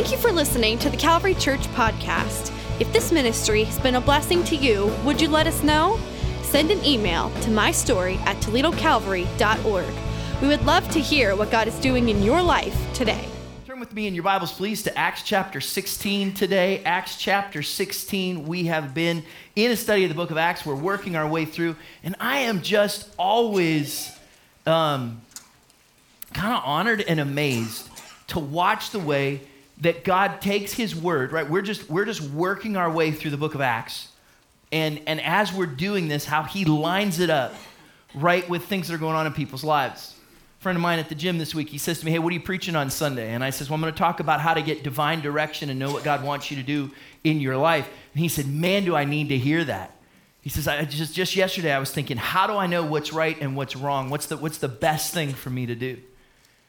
[0.00, 2.50] Thank you for listening to the Calvary Church podcast.
[2.80, 6.00] If this ministry has been a blessing to you, would you let us know?
[6.40, 9.94] Send an email to mystory at toledocalvary.org.
[10.40, 13.28] We would love to hear what God is doing in your life today.
[13.66, 16.82] Turn with me in your Bibles, please, to Acts chapter 16 today.
[16.86, 18.46] Acts chapter 16.
[18.48, 19.22] We have been
[19.54, 20.64] in a study of the book of Acts.
[20.64, 24.18] We're working our way through, and I am just always
[24.64, 25.20] um,
[26.32, 27.86] kind of honored and amazed
[28.28, 29.42] to watch the way
[29.80, 31.48] that God takes his word, right?
[31.48, 34.08] We're just we're just working our way through the book of Acts.
[34.72, 37.54] And and as we're doing this, how he lines it up
[38.14, 40.14] right with things that are going on in people's lives.
[40.58, 42.30] A friend of mine at the gym this week, he says to me, Hey, what
[42.30, 43.32] are you preaching on Sunday?
[43.32, 45.78] And I says, Well, I'm going to talk about how to get divine direction and
[45.78, 46.90] know what God wants you to do
[47.24, 47.88] in your life.
[48.12, 49.96] And he said, Man, do I need to hear that.
[50.42, 53.36] He says, I just, just yesterday I was thinking, how do I know what's right
[53.40, 54.08] and what's wrong?
[54.08, 55.98] What's the, what's the best thing for me to do?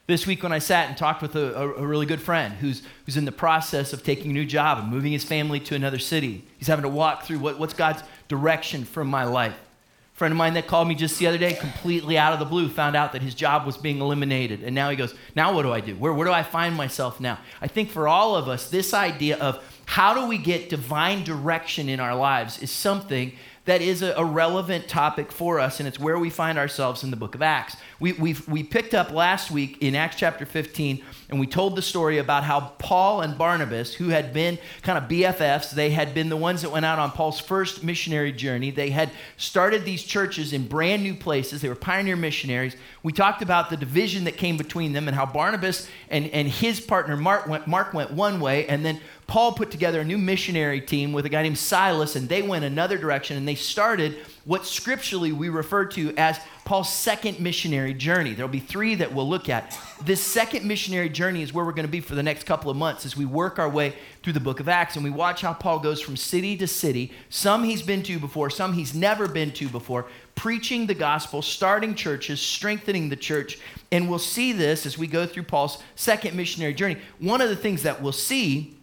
[0.08, 3.16] This week, when I sat and talked with a, a, really good friend who's, who's
[3.16, 6.44] in the process of taking a new job and moving his family to another city,
[6.58, 9.54] he's having to walk through what, what's God's direction for my life.
[9.54, 12.44] A friend of mine that called me just the other day, completely out of the
[12.44, 14.64] blue, found out that his job was being eliminated.
[14.64, 15.94] And now he goes, Now what do I do?
[15.94, 17.38] Where, where do I find myself now?
[17.60, 21.88] I think for all of us, this idea of how do we get divine direction
[21.88, 23.32] in our lives is something
[23.64, 27.16] that is a, relevant topic for us, and it's where we find ourselves in the
[27.16, 27.76] book of Acts.
[28.02, 31.82] We, we we picked up last week in Acts chapter 15, and we told the
[31.82, 36.28] story about how Paul and Barnabas, who had been kind of BFFs, they had been
[36.28, 38.72] the ones that went out on Paul's first missionary journey.
[38.72, 42.74] They had started these churches in brand new places, they were pioneer missionaries.
[43.04, 46.80] We talked about the division that came between them and how Barnabas and, and his
[46.80, 50.80] partner Mark went, Mark went one way, and then Paul put together a new missionary
[50.80, 54.66] team with a guy named Silas, and they went another direction, and they started what
[54.66, 58.34] scripturally we refer to as Paul's second missionary journey.
[58.34, 59.76] There'll be three that we'll look at.
[60.04, 62.76] This second missionary journey is where we're going to be for the next couple of
[62.76, 65.54] months as we work our way through the book of Acts and we watch how
[65.54, 67.12] Paul goes from city to city.
[67.30, 71.96] Some he's been to before, some he's never been to before, preaching the gospel, starting
[71.96, 73.58] churches, strengthening the church.
[73.90, 76.96] And we'll see this as we go through Paul's second missionary journey.
[77.18, 78.76] One of the things that we'll see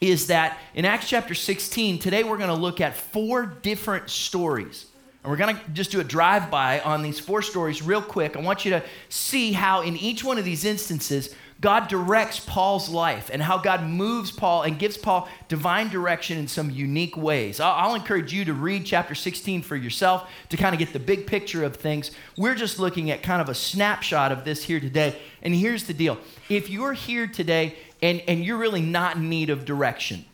[0.00, 4.86] is that in Acts chapter 16, today we're going to look at four different stories.
[5.22, 8.36] And we're going to just do a drive by on these four stories real quick.
[8.36, 12.88] I want you to see how, in each one of these instances, God directs Paul's
[12.88, 17.58] life and how God moves Paul and gives Paul divine direction in some unique ways.
[17.58, 21.00] I'll, I'll, encourage you to read chapter 16 for yourself to kind of get the
[21.00, 22.12] big picture of things.
[22.36, 25.18] We're just looking at kind of a snapshot of this here today.
[25.42, 26.18] And here's the deal
[26.48, 30.24] if you're here today and, and you're really not in need of direction.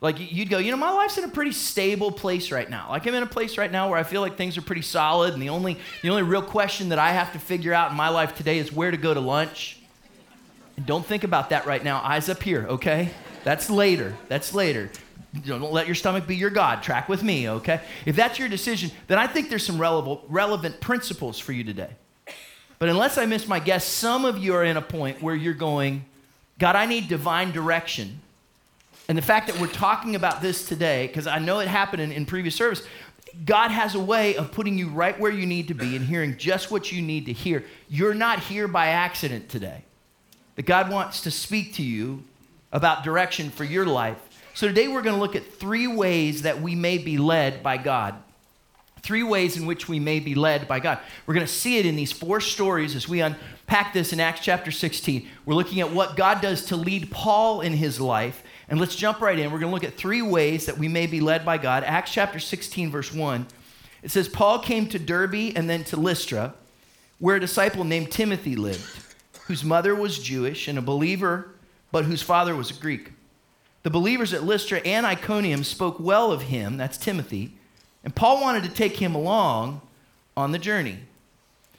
[0.00, 2.88] Like you'd go, you know, my life's in a pretty stable place right now.
[2.90, 5.32] Like I'm in a place right now where I feel like things are pretty solid,
[5.32, 8.10] and the only the only real question that I have to figure out in my
[8.10, 9.78] life today is where to go to lunch.
[10.76, 12.02] And don't think about that right now.
[12.02, 13.10] Eyes up here, okay?
[13.44, 14.14] That's later.
[14.28, 14.90] That's later.
[15.44, 16.82] Don't let your stomach be your God.
[16.82, 17.80] Track with me, okay?
[18.06, 21.90] If that's your decision, then I think there's some relevant, relevant principles for you today.
[22.78, 25.54] But unless I miss my guess, some of you are in a point where you're
[25.54, 26.04] going,
[26.58, 28.20] God, I need divine direction.
[29.08, 32.12] And the fact that we're talking about this today, because I know it happened in,
[32.12, 32.82] in previous service,
[33.44, 36.36] God has a way of putting you right where you need to be and hearing
[36.38, 37.64] just what you need to hear.
[37.88, 39.84] You're not here by accident today.
[40.56, 42.22] That God wants to speak to you
[42.72, 44.18] about direction for your life.
[44.54, 47.76] So today we're going to look at three ways that we may be led by
[47.76, 48.14] God.
[49.02, 51.00] Three ways in which we may be led by God.
[51.26, 54.40] We're going to see it in these four stories as we unpack this in Acts
[54.40, 55.28] chapter 16.
[55.44, 58.43] We're looking at what God does to lead Paul in his life.
[58.68, 59.50] And let's jump right in.
[59.50, 61.84] We're going to look at three ways that we may be led by God.
[61.84, 63.46] Acts chapter 16, verse 1.
[64.02, 66.54] It says, Paul came to Derbe and then to Lystra,
[67.18, 68.86] where a disciple named Timothy lived,
[69.46, 71.54] whose mother was Jewish and a believer,
[71.92, 73.12] but whose father was a Greek.
[73.82, 77.52] The believers at Lystra and Iconium spoke well of him, that's Timothy,
[78.02, 79.80] and Paul wanted to take him along
[80.36, 80.98] on the journey.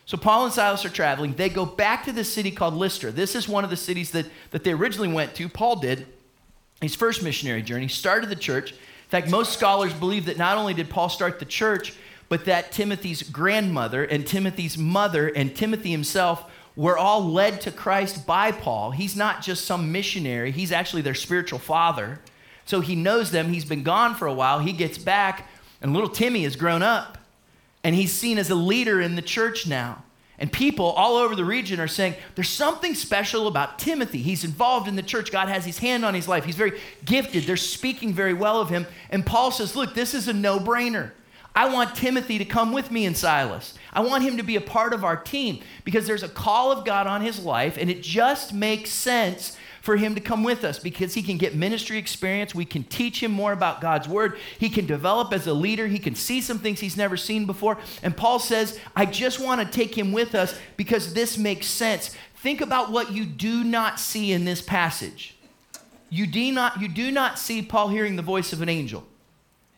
[0.06, 1.34] So Paul and Silas are traveling.
[1.34, 3.12] They go back to the city called Lystra.
[3.12, 5.50] This is one of the cities that, that they originally went to.
[5.50, 6.06] Paul did
[6.86, 8.72] his first missionary journey, started the church.
[8.72, 11.94] In fact, most scholars believe that not only did Paul start the church,
[12.30, 18.26] but that Timothy's grandmother and Timothy's mother and Timothy himself were all led to Christ
[18.28, 18.92] by Paul.
[18.92, 22.20] He's not just some missionary, he's actually their spiritual father.
[22.66, 23.54] So he knows them.
[23.54, 24.60] He's been gone for a while.
[24.60, 25.48] He gets back,
[25.82, 27.20] and little Timmy has grown up,
[27.84, 30.04] and he's seen as a leader in the church now.
[30.38, 34.22] And people all over the region are saying, there's something special about Timothy.
[34.22, 35.32] He's involved in the church.
[35.32, 36.44] God has his hand on his life.
[36.44, 37.44] He's very gifted.
[37.44, 38.86] They're speaking very well of him.
[39.10, 41.12] And Paul says, look, this is a no brainer.
[41.56, 43.76] I want Timothy to come with me and Silas.
[43.94, 46.84] I want him to be a part of our team because there's a call of
[46.84, 49.56] God on his life, and it just makes sense
[49.86, 52.56] for him to come with us because he can get ministry experience.
[52.56, 54.40] We can teach him more about God's word.
[54.58, 55.86] He can develop as a leader.
[55.86, 57.78] He can see some things he's never seen before.
[58.02, 62.16] And Paul says, I just want to take him with us because this makes sense.
[62.38, 65.38] Think about what you do not see in this passage.
[66.10, 69.06] You do not, you do not see Paul hearing the voice of an angel,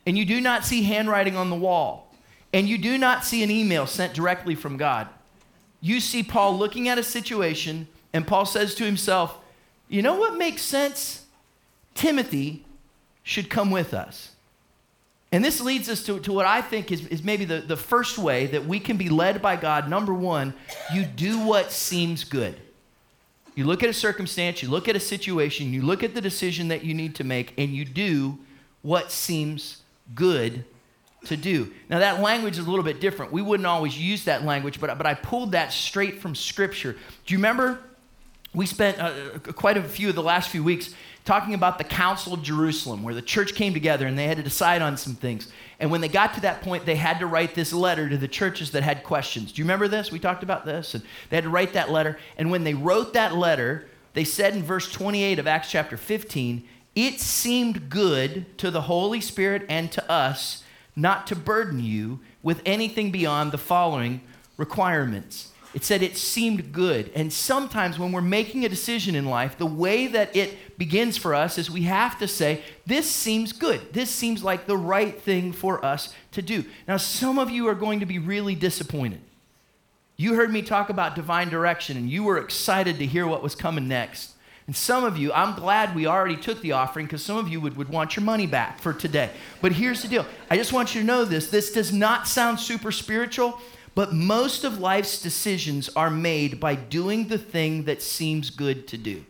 [0.05, 2.13] and you do not see handwriting on the wall,
[2.53, 5.09] and you do not see an email sent directly from God.
[5.81, 9.39] You see Paul looking at a situation, and Paul says to himself,
[9.89, 11.25] you know what makes sense?
[11.95, 12.65] Timothy
[13.23, 14.31] should come with us.
[15.31, 18.17] And this leads us to, to what I think is, is maybe the, the first
[18.17, 19.89] way that we can be led by God.
[19.89, 20.53] Number one,
[20.93, 22.55] you do what seems good.
[23.53, 26.69] You look at a circumstance, you look at a situation, you look at the decision
[26.69, 28.37] that you need to make, and you do
[28.83, 29.81] what seems
[30.15, 30.63] good
[31.25, 31.73] to do.
[31.89, 33.31] Now, that language is a little bit different.
[33.33, 36.93] We wouldn't always use that language, but, but I pulled that straight from Scripture.
[37.25, 37.79] Do you remember
[38.57, 40.95] we spent uh, quite a few of the last few weeks
[41.25, 44.43] talking about the Council of Jerusalem, where the church came together and they had to
[44.43, 45.51] decide on some things.
[45.79, 48.27] And when they got to that point, they had to write this letter to the
[48.27, 49.51] churches that had questions.
[49.51, 50.11] Do you remember this?
[50.11, 50.95] We talked about this.
[50.95, 52.17] And they had to write that letter.
[52.35, 56.67] And when they wrote that letter, they said in verse 28 of Acts chapter 15,
[56.95, 60.63] it seemed good to the Holy Spirit and to us
[60.95, 64.21] not to burden you with anything beyond the following
[64.57, 67.11] requirements it said it seemed good.
[67.13, 71.35] And sometimes when we're making a decision in life, the way that it begins for
[71.35, 73.93] us is we have to say, This seems good.
[73.93, 76.65] This seems like the right thing for us to do.
[76.87, 79.21] Now, some of you are going to be really disappointed.
[80.15, 83.53] You heard me talk about divine direction and you were excited to hear what was
[83.53, 84.31] coming next.
[84.65, 87.61] And some of you, I'm glad we already took the offering because some of you
[87.61, 89.29] would, would want your money back for today.
[89.61, 91.51] But here's the deal I just want you to know this.
[91.51, 93.61] This does not sound super spiritual,
[93.97, 98.95] but most of life's decisions are made by doing the thing that seems good to
[98.95, 99.25] do.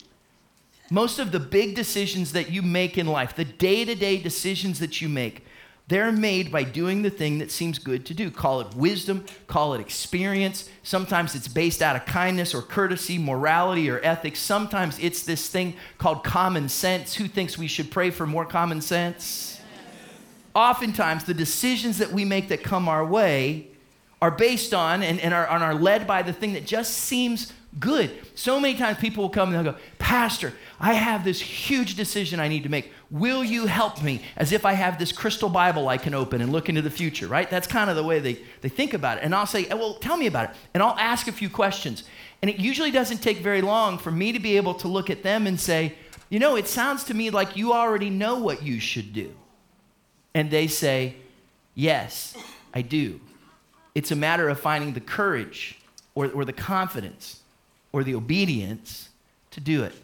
[0.91, 4.79] Most of the big decisions that you make in life, the day to day decisions
[4.79, 5.45] that you make,
[5.87, 8.29] they're made by doing the thing that seems good to do.
[8.29, 10.69] Call it wisdom, call it experience.
[10.83, 14.41] Sometimes it's based out of kindness or courtesy, morality or ethics.
[14.41, 17.13] Sometimes it's this thing called common sense.
[17.13, 19.61] Who thinks we should pray for more common sense?
[20.53, 23.69] Oftentimes, the decisions that we make that come our way
[24.21, 27.53] are based on and, and, are, and are led by the thing that just seems
[27.79, 28.11] good.
[28.35, 32.39] So many times people will come and they'll go, Pastor, I have this huge decision
[32.39, 32.91] I need to make.
[33.11, 34.23] Will you help me?
[34.35, 37.27] As if I have this crystal Bible I can open and look into the future,
[37.27, 37.49] right?
[37.49, 39.23] That's kind of the way they, they think about it.
[39.23, 40.55] And I'll say, Well, tell me about it.
[40.73, 42.03] And I'll ask a few questions.
[42.41, 45.23] And it usually doesn't take very long for me to be able to look at
[45.23, 45.95] them and say,
[46.29, 49.33] You know, it sounds to me like you already know what you should do.
[50.33, 51.15] And they say,
[51.75, 52.35] Yes,
[52.73, 53.19] I do.
[53.97, 55.79] It's a matter of finding the courage
[56.13, 57.39] or, or the confidence
[57.91, 59.09] or the obedience
[59.49, 59.95] to do it.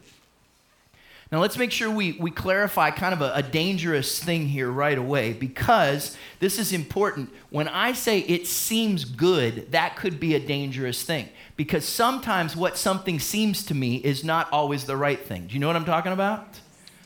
[1.31, 4.98] Now, let's make sure we, we clarify kind of a, a, dangerous thing here right
[4.98, 7.30] away because this is important.
[7.51, 12.80] When I say it seems good, that could be a dangerous thing because sometimes what
[12.80, 15.45] something seems to me is not always the right thing.
[15.45, 16.48] Do you know what I'm talking about?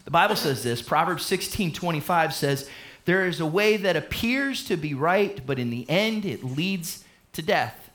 [0.05, 2.69] The Bible says this Proverbs 16 25 says,
[3.07, 7.05] there is a way that appears to be right, but in the end, it leads
[7.31, 7.89] to death.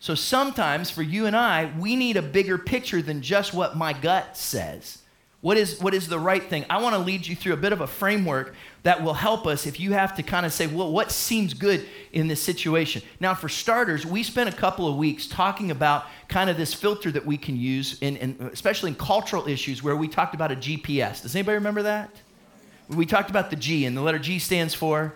[0.00, 3.92] So sometimes for you and I, we need a bigger picture than just what my
[3.92, 4.98] gut says.
[5.40, 6.66] What is, what is the right thing?
[6.68, 9.66] I want to lead you through a bit of a framework that will help us
[9.66, 13.02] if you have to kind of say, well, what seems good in this situation?
[13.20, 17.12] Now, for starters, we spent a couple of weeks talking about kind of this filter
[17.12, 20.56] that we can use, in, in especially in cultural issues, where we talked about a
[20.56, 21.22] GPS.
[21.22, 22.10] Does anybody remember that?
[22.90, 25.14] We talked about the G, and the letter G stands for?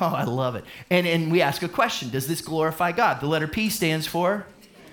[0.00, 0.64] Oh, I love it.
[0.90, 3.20] And, and we ask a question Does this glorify God?
[3.20, 4.46] The letter P stands for?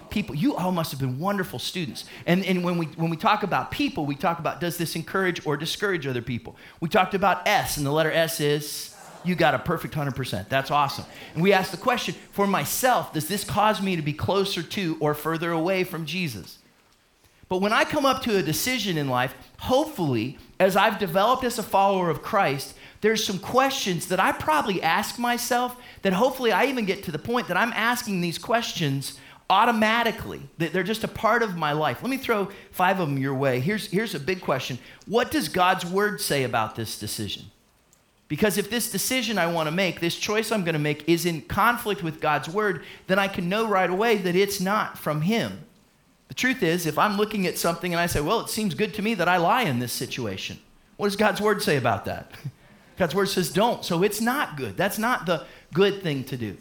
[0.10, 0.36] People.
[0.36, 2.06] You all must have been wonderful students.
[2.26, 5.46] And, and when, we, when we talk about people, we talk about does this encourage
[5.46, 6.56] or discourage other people?
[6.80, 8.96] We talked about S, and the letter S is?
[9.26, 10.50] You got a perfect 100%.
[10.50, 11.06] That's awesome.
[11.34, 14.98] And we ask the question for myself, does this cause me to be closer to
[15.00, 16.58] or further away from Jesus?
[17.54, 21.60] But when I come up to a decision in life, hopefully, as I've developed as
[21.60, 26.66] a follower of Christ, there's some questions that I probably ask myself that hopefully I
[26.66, 29.20] even get to the point that I'm asking these questions
[29.52, 30.42] automatically.
[30.58, 32.02] They're just a part of my life.
[32.02, 33.60] Let me throw five of them your way.
[33.60, 37.52] Here's, here's a big question What does God's word say about this decision?
[38.30, 41.28] Because if this decision I want to make, this choice I'm going to make, is
[41.28, 45.22] in conflict with God's word, then I can know right away that it's not from
[45.22, 45.66] Him.
[46.28, 48.94] The truth is, if I'm looking at something and I say, well, it seems good
[48.96, 50.60] to me that I lie in this situation,
[50.98, 52.32] what does God's word say about that?
[52.98, 53.84] God's word says don't.
[53.84, 54.78] So it's not good.
[54.78, 56.58] That's not the good thing to do.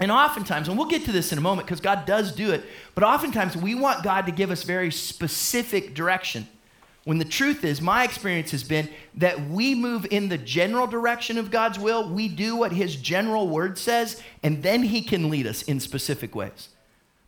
[0.00, 2.64] And oftentimes, and we'll get to this in a moment because God does do it,
[2.94, 6.48] but oftentimes we want God to give us very specific direction.
[7.04, 11.36] When the truth is, my experience has been that we move in the general direction
[11.36, 15.46] of God's will, we do what His general word says, and then He can lead
[15.46, 16.68] us in specific ways.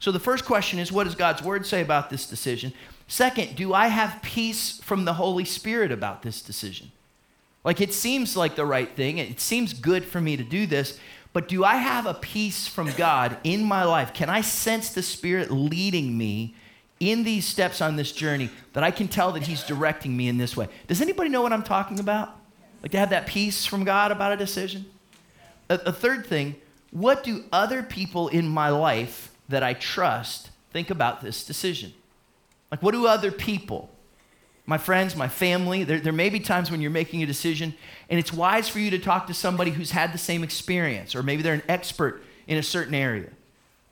[0.05, 2.75] So the first question is what does God's word say about this decision?
[3.09, 6.93] Second, do I have peace from the Holy Spirit about this decision?
[7.65, 11.01] Like it seems like the right thing, it seems good for me to do this,
[11.33, 14.13] but do I have a peace from God in my life?
[14.13, 16.55] Can I sense the Spirit leading me
[17.01, 20.37] in these steps on this journey that I can tell that He's directing me in
[20.37, 20.69] this way?
[20.87, 22.37] Does anybody know what I'm talking about?
[22.83, 24.85] Like to have that peace from God about a decision?
[25.71, 26.57] A, a third thing,
[26.91, 31.93] what do other people in my life that I trust think about this decision?
[32.71, 33.91] Like, what do other people
[34.67, 37.75] my friends, my family, there, there may be times when you're making a decision,
[38.09, 41.23] and it's wise for you to talk to somebody who's had the same experience, or
[41.23, 43.29] maybe they're an expert in a certain area.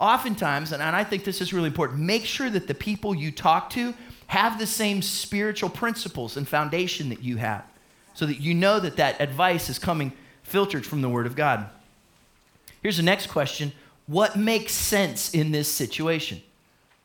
[0.00, 3.68] Oftentimes, and I think this is really important, make sure that the people you talk
[3.70, 3.94] to
[4.28, 7.64] have the same spiritual principles and foundation that you have,
[8.14, 11.68] so that you know that that advice is coming filtered from the Word of God.
[12.82, 13.72] Here's the next question
[14.06, 16.42] What makes sense in this situation?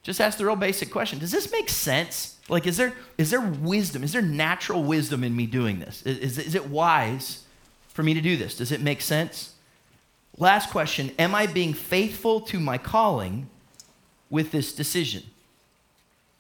[0.03, 2.37] Just ask the real basic question Does this make sense?
[2.49, 4.03] Like, is there, is there wisdom?
[4.03, 6.01] Is there natural wisdom in me doing this?
[6.03, 7.43] Is, is, it wise
[7.89, 8.55] for me to do this?
[8.55, 9.53] Does it make sense?
[10.37, 13.49] Last question Am I being faithful to my calling
[14.29, 15.23] with this decision?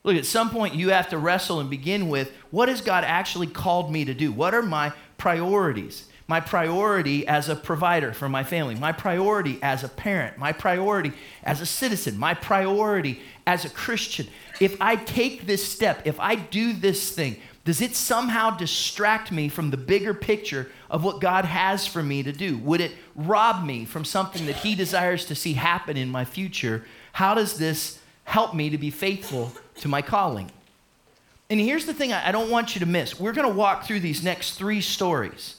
[0.03, 3.47] Look, at some point you have to wrestle and begin with what has God actually
[3.47, 4.31] called me to do?
[4.31, 6.07] What are my priorities?
[6.27, 11.13] My priority as a provider for my family, my priority as a parent, my priority
[11.43, 14.27] as a citizen, my priority as a Christian.
[14.59, 19.49] If I take this step, if I do this thing, does it somehow distract me
[19.49, 22.57] from the bigger picture of what God has for me to do?
[22.59, 26.85] Would it rob me from something that He desires to see happen in my future?
[27.13, 30.51] How does this help me to be faithful to my calling?
[31.49, 33.19] And here's the thing I don't want you to miss.
[33.19, 35.55] We're going to walk through these next three stories.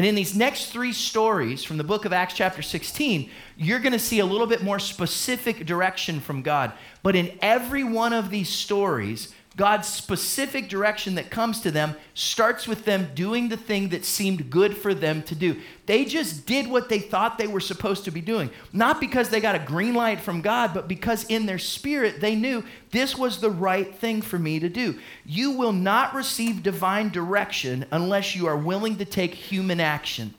[0.00, 3.28] And in these next three stories from the book of Acts, chapter 16,
[3.58, 6.72] you're going to see a little bit more specific direction from God.
[7.02, 12.68] But in every one of these stories, God's specific direction that comes to them starts
[12.68, 15.60] with them doing the thing that seemed good for them to do.
[15.86, 18.50] They just did what they thought they were supposed to be doing.
[18.72, 22.36] Not because they got a green light from God, but because in their spirit they
[22.36, 24.98] knew this was the right thing for me to do.
[25.26, 30.32] You will not receive divine direction unless you are willing to take human action.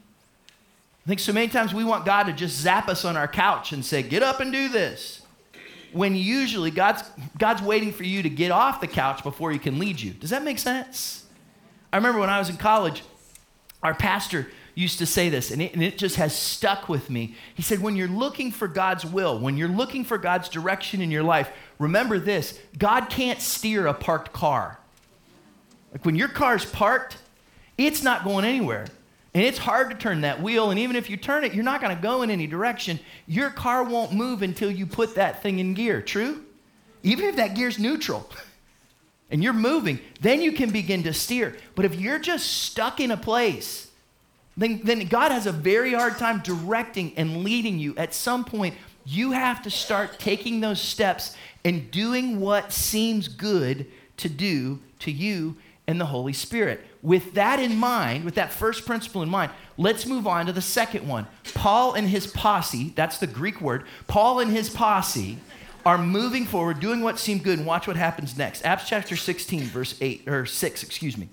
[1.06, 3.74] I think so many times we want God to just zap us on our couch
[3.74, 5.20] and say, Get up and do this
[5.93, 7.03] when usually God's,
[7.38, 10.12] God's waiting for you to get off the couch before he can lead you.
[10.12, 11.25] Does that make sense?
[11.91, 13.03] I remember when I was in college,
[13.83, 17.36] our pastor used to say this, and it, and it, just has stuck with me.
[17.55, 21.12] He said, When you're looking for God's will, when you're looking for God's direction in
[21.12, 24.79] your life, remember this God can't steer a parked car.
[25.91, 27.17] Like when your car's parked,
[27.77, 28.88] it's not going anywhere.
[29.33, 30.71] And it's hard to turn that wheel.
[30.71, 33.00] And even if you turn it, you're not going to go in any direction.
[33.27, 36.01] Your car won't move until you put that thing in gear.
[36.01, 36.43] True?
[37.03, 38.29] Even if that gear's neutral
[39.31, 41.55] and you're moving, then you can begin to steer.
[41.75, 43.89] But if you're just stuck in a place,
[44.57, 47.95] then, then God has a very hard time directing and leading you.
[47.95, 53.88] At some point, you have to start taking those steps and doing what seems good
[54.17, 55.55] to do to you
[55.88, 60.05] and the Holy Spirit with that in mind, with that first principle in mind, let's
[60.05, 61.27] move on to the second one.
[61.53, 65.38] Paul and his posse, that's the Greek word, Paul and his posse
[65.85, 68.63] are moving forward, doing what seemed good, and watch what happens next.
[68.63, 71.27] Acts chapter 16, verse 8, or 6, excuse me.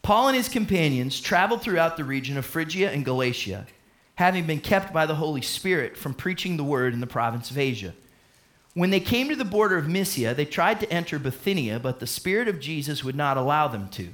[0.00, 3.66] Paul and his companions traveled throughout the region of Phrygia and Galatia,
[4.14, 7.58] having been kept by the Holy Spirit from preaching the word in the province of
[7.58, 7.92] Asia.
[8.76, 12.06] When they came to the border of Mysia, they tried to enter Bithynia, but the
[12.06, 14.10] Spirit of Jesus would not allow them to.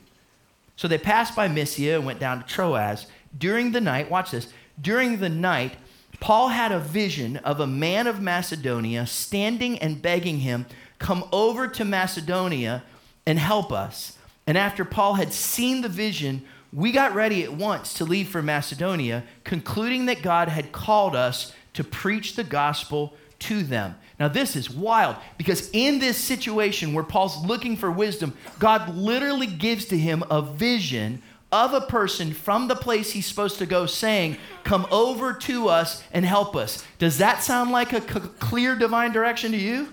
[0.77, 3.07] So they passed by Mysia and went down to Troas.
[3.37, 5.79] During the night, watch this, during the night,
[6.21, 10.67] Paul had a vision of a man of Macedonia standing and begging him,
[11.01, 12.85] Come over to Macedonia
[13.27, 14.17] and help us.
[14.47, 18.43] And after Paul had seen the vision, we got ready at once to leave for
[18.43, 23.97] Macedonia, concluding that God had called us to preach the gospel to them.
[24.19, 29.47] Now, this is wild because in this situation where Paul's looking for wisdom, God literally
[29.47, 33.85] gives to him a vision of a person from the place he's supposed to go
[33.85, 36.85] saying, Come over to us and help us.
[36.99, 39.89] Does that sound like a c- clear divine direction to you?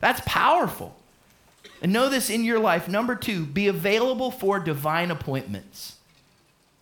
[0.00, 0.96] That's powerful.
[1.82, 2.88] And know this in your life.
[2.88, 5.95] Number two, be available for divine appointments.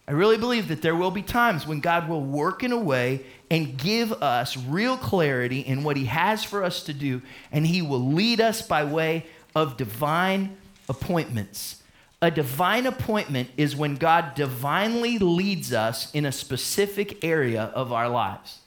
[0.06, 3.24] I really believe that there will be times when God will work in a way
[3.50, 7.80] and give us real clarity in what He has for us to do, and He
[7.80, 10.56] will lead us by way of divine
[10.88, 11.82] appointments.
[12.20, 18.08] A divine appointment is when God divinely leads us in a specific area of our
[18.08, 18.58] lives,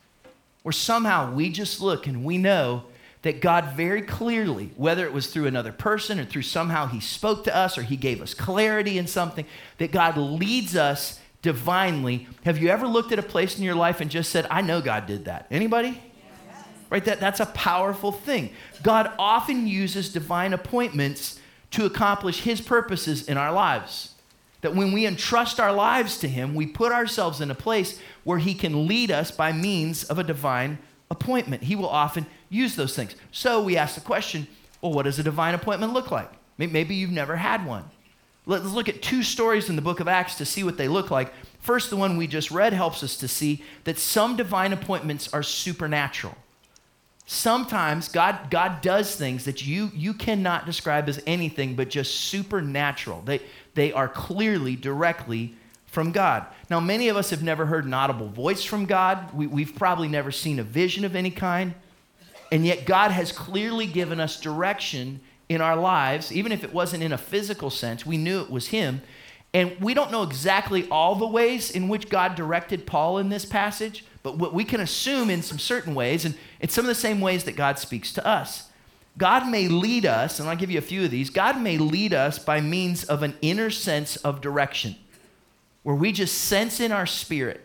[0.64, 2.84] where somehow we just look and we know
[3.22, 7.44] that God very clearly, whether it was through another person or through somehow He spoke
[7.44, 9.46] to us or He gave us clarity in something,
[9.78, 12.28] that God leads us divinely.
[12.44, 14.82] Have you ever looked at a place in your life and just said, I know
[14.82, 15.48] God did that?
[15.52, 16.02] Anybody?
[16.90, 17.04] Right?
[17.06, 18.52] That, that's a powerful thing.
[18.82, 21.40] God often uses divine appointments
[21.72, 24.14] to accomplish His purposes in our lives.
[24.62, 28.40] That when we entrust our lives to Him, we put ourselves in a place where
[28.40, 30.80] He can lead us by means of a divine
[31.12, 31.64] appointment.
[31.64, 33.16] He will often use those things.
[33.32, 34.48] So we ask the question
[34.82, 36.32] well, what does a divine appointment look like?
[36.58, 37.86] Maybe you've never had one.
[38.48, 41.12] Let's look at two stories in the book of Acts to see what they look
[41.12, 41.34] like.
[41.60, 45.44] First, the one we just read helps us to see that some divine appointments are
[45.44, 46.36] supernatural.
[47.26, 53.22] Sometimes God, God does things that you, you cannot describe as anything but just supernatural.
[53.26, 53.42] They,
[53.76, 55.54] they are clearly, directly
[55.88, 56.46] from God.
[56.70, 59.34] Now, many of us have never heard an audible voice from God.
[59.34, 61.74] We, we've probably never seen a vision of any kind.
[62.50, 67.04] And yet, God has clearly given us direction in our lives, even if it wasn't
[67.04, 69.02] in a physical sense, we knew it was Him.
[69.54, 73.46] And we don't know exactly all the ways in which God directed Paul in this
[73.46, 76.96] passage, but what we can assume in some certain ways, and it's some of the
[76.96, 78.70] same ways that God speaks to us.
[79.18, 81.30] God may lead us, and I'll give you a few of these.
[81.30, 84.96] God may lead us by means of an inner sense of direction,
[85.84, 87.64] where we just sense in our spirit.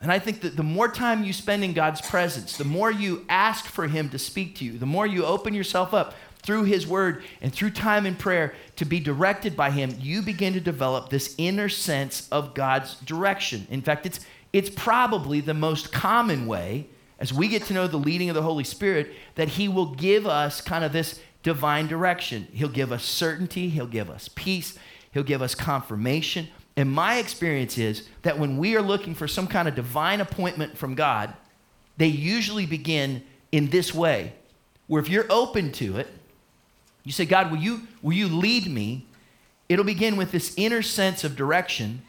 [0.00, 3.26] And I think that the more time you spend in God's presence, the more you
[3.28, 6.86] ask for Him to speak to you, the more you open yourself up, through His
[6.86, 11.10] Word and through time in prayer to be directed by Him, you begin to develop
[11.10, 13.66] this inner sense of God's direction.
[13.70, 14.20] In fact, it's,
[14.52, 16.86] it's probably the most common way,
[17.18, 20.26] as we get to know the leading of the Holy Spirit, that He will give
[20.26, 22.48] us kind of this divine direction.
[22.52, 24.78] He'll give us certainty, He'll give us peace,
[25.12, 26.48] He'll give us confirmation.
[26.76, 30.78] And my experience is that when we are looking for some kind of divine appointment
[30.78, 31.34] from God,
[31.98, 34.32] they usually begin in this way,
[34.86, 36.08] where if you're open to it,
[37.04, 39.06] you say, God, will you, will you lead me?
[39.68, 42.02] It'll begin with this inner sense of direction.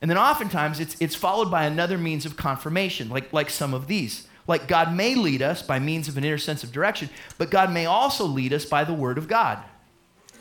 [0.00, 3.86] And then oftentimes it's, it's followed by another means of confirmation, like, like some of
[3.86, 4.26] these.
[4.46, 7.72] Like God may lead us by means of an inner sense of direction, but God
[7.72, 9.62] may also lead us by the word of God.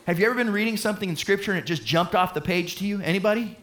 [0.07, 2.77] Have you ever been reading something in scripture and it just jumped off the page
[2.77, 2.99] to you?
[3.01, 3.57] Anybody?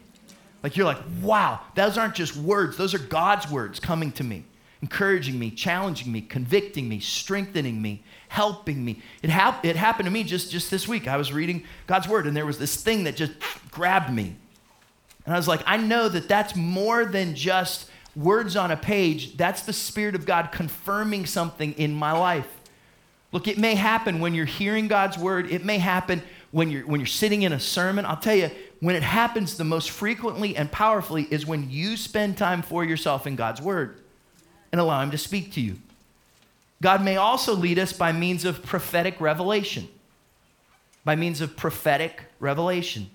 [0.63, 4.45] Like you're like, wow, those aren't just words, those are God's words coming to me,
[4.81, 9.01] encouraging me, challenging me, convicting me, strengthening me, helping me.
[9.21, 11.07] It, hap- it happened to me just, just this week.
[11.07, 13.33] I was reading God's word, and there was this thing that just
[13.71, 14.35] grabbed me.
[15.25, 19.35] And I was like, I know that that's more than just words on a page.
[19.35, 22.47] That's the Spirit of God confirming something in my life.
[23.31, 26.99] Look, it may happen when you're hearing God's word, it may happen when you're, when
[26.99, 28.05] you're sitting in a sermon.
[28.05, 32.37] I'll tell you, when it happens the most frequently and powerfully is when you spend
[32.37, 33.99] time for yourself in God's word
[34.71, 35.77] and allow Him to speak to you.
[36.81, 39.87] God may also lead us by means of prophetic revelation.
[41.03, 43.09] By means of prophetic revelation.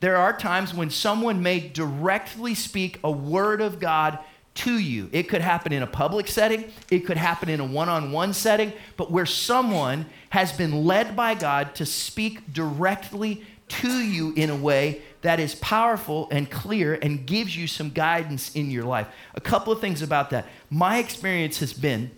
[0.00, 4.18] There are times when someone may directly speak a word of God
[4.54, 5.08] to you.
[5.12, 8.32] It could happen in a public setting, it could happen in a one on one
[8.32, 14.50] setting, but where someone has been led by God to speak directly to you in
[14.50, 19.08] a way that is powerful and clear and gives you some guidance in your life.
[19.34, 20.46] A couple of things about that.
[20.74, 22.10] My experience has been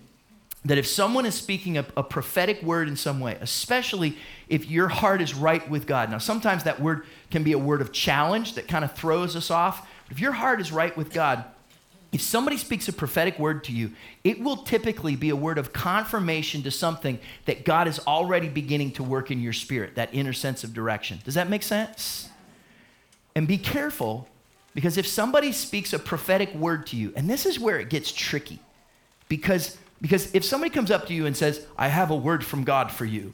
[0.65, 4.17] that if someone is speaking a, a, prophetic word in some way, especially
[4.49, 7.83] if your heart is right with God, now sometimes that word can be a word
[7.83, 9.87] of challenge that kind of throws us off.
[10.09, 11.45] But if your heart is right with God,
[12.13, 13.93] if somebody speaks a prophetic word to you,
[14.25, 18.93] it will typically be a word of confirmation to something that God is already beginning
[18.93, 21.21] to work in your spirit, that inner sense of direction.
[21.25, 22.31] Does that make sense?
[23.35, 24.29] And be careful
[24.77, 28.13] because if somebody speaks a prophetic word to you, and this is where it gets
[28.13, 28.59] tricky,
[29.27, 32.63] because because if somebody comes up to you and says, I have a word from
[32.63, 33.33] God for you,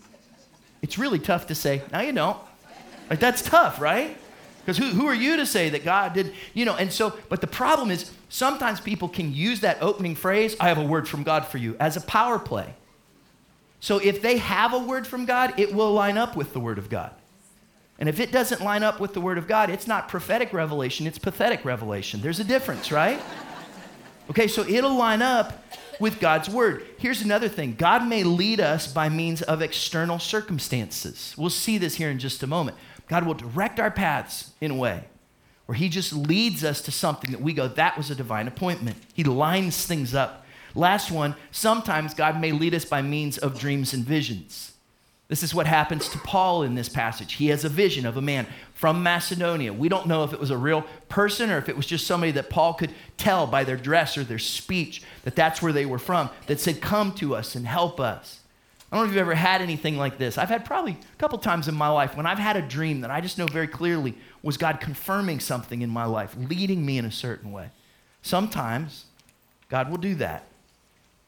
[0.83, 2.38] it's really tough to say, No, you don't.
[3.11, 4.16] Like, that's tough, right?
[4.61, 6.76] Because who, who are you to say that God did, you know?
[6.76, 10.78] And so, but the problem is sometimes people can use that opening phrase, I have
[10.78, 12.72] a word from God for you, as a power play.
[13.81, 16.78] So if they have a word from God, it will line up with the word
[16.78, 17.12] of God.
[18.02, 21.06] And if it doesn't line up with the word of God, it's not prophetic revelation,
[21.06, 22.20] it's pathetic revelation.
[22.20, 23.20] There's a difference, right?
[24.28, 25.62] Okay, so it'll line up
[26.00, 26.84] with God's word.
[26.98, 31.32] Here's another thing God may lead us by means of external circumstances.
[31.38, 32.76] We'll see this here in just a moment.
[33.06, 35.04] God will direct our paths in a way
[35.66, 38.96] where He just leads us to something that we go, that was a divine appointment.
[39.14, 40.44] He lines things up.
[40.74, 44.71] Last one, sometimes God may lead us by means of dreams and visions.
[45.33, 47.33] This is what happens to Paul in this passage.
[47.33, 49.73] He has a vision of a man from Macedonia.
[49.73, 52.33] We don't know if it was a real person or if it was just somebody
[52.33, 55.99] that Paul could tell by their dress or their speech that that's where they were
[55.99, 58.40] from, that said, Come to us and help us.
[58.90, 60.37] I don't know if you've ever had anything like this.
[60.37, 63.11] I've had probably a couple times in my life when I've had a dream that
[63.11, 67.07] I just know very clearly was God confirming something in my life, leading me in
[67.07, 67.71] a certain way.
[68.21, 69.07] Sometimes
[69.71, 70.45] God will do that.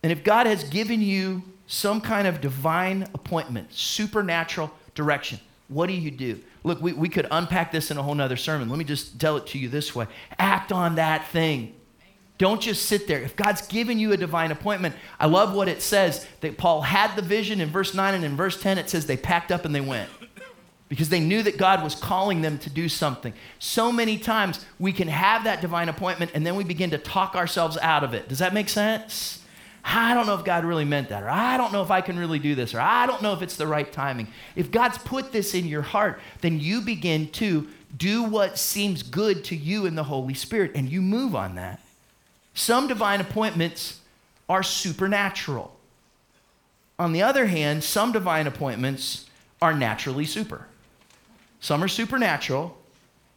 [0.03, 5.93] And if God has given you some kind of divine appointment, supernatural direction, what do
[5.95, 6.41] you do?
[6.63, 8.69] Look, we, we could unpack this in a whole nother sermon.
[8.69, 10.07] Let me just tell it to you this way
[10.39, 11.75] act on that thing.
[12.37, 13.23] Don't just sit there.
[13.23, 17.15] If God's given you a divine appointment, I love what it says that Paul had
[17.15, 19.73] the vision in verse 9, and in verse 10, it says they packed up and
[19.75, 20.11] they went
[20.89, 23.33] because they knew that God was calling them to do something.
[23.59, 27.35] So many times we can have that divine appointment and then we begin to talk
[27.35, 28.29] ourselves out of it.
[28.29, 29.44] Does that make sense?
[29.85, 32.19] I don't know if God really meant that, or I don't know if I can
[32.19, 34.29] really do this, or I don't know if it's the right timing.
[34.57, 39.45] If God's put this in your heart, then you begin to do what seems good
[39.45, 41.81] to you in the Holy Spirit and you move on that.
[42.55, 44.01] Some divine appointments
[44.49, 45.75] are supernatural.
[46.99, 49.29] On the other hand, some divine appointments
[49.61, 50.67] are naturally super.
[51.61, 52.77] Some are supernatural,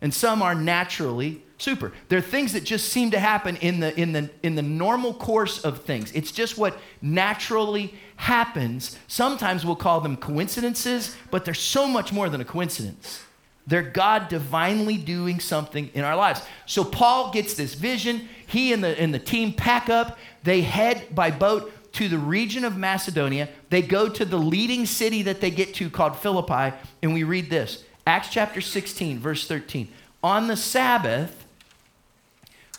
[0.02, 1.92] and some are naturally super.
[2.10, 5.14] There are things that just seem to happen in the, in, the, in the normal
[5.14, 6.12] course of things.
[6.14, 8.98] It's just what naturally happens.
[9.08, 13.24] Sometimes we'll call them coincidences, but they're so much more than a coincidence.
[13.66, 16.42] They're God divinely doing something in our lives.
[16.66, 18.30] So Paul gets this vision.
[18.46, 20.18] He and the, and the team pack up.
[20.44, 23.50] They head by boat to the region of Macedonia.
[23.70, 26.76] They go to the leading city that they get to called Philippi.
[27.02, 29.90] And we read this Acts chapter 16, verse 13.
[30.24, 31.47] On the Sabbath,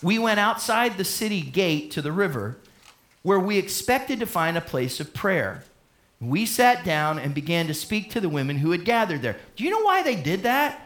[0.03, 2.59] we went outside the city gate to the river
[3.23, 5.65] where we expected to find a place of prayer.
[6.21, 9.37] We sat down and began to speak to the women who had gathered there.
[9.57, 10.85] Do you know why they did that?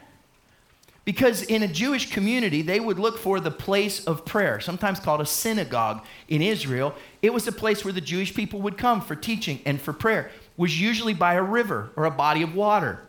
[1.05, 5.20] Because in a Jewish community, they would look for the place of prayer, sometimes called
[5.20, 6.94] a synagogue in Israel.
[7.22, 10.27] It was a place where the Jewish people would come for teaching and for prayer.
[10.27, 13.01] It was usually by a river or a body of water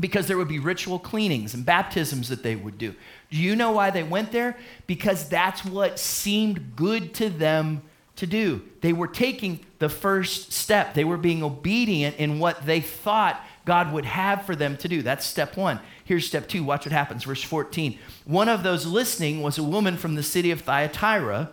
[0.00, 2.94] because there would be ritual cleanings and baptisms that they would do.
[3.30, 4.56] Do you know why they went there?
[4.86, 7.82] Because that's what seemed good to them
[8.16, 8.62] to do.
[8.80, 13.92] They were taking the first step, they were being obedient in what they thought God
[13.92, 15.02] would have for them to do.
[15.02, 15.80] That's step one.
[16.04, 16.64] Here's step two.
[16.64, 17.24] Watch what happens.
[17.24, 17.98] Verse 14.
[18.24, 21.50] One of those listening was a woman from the city of Thyatira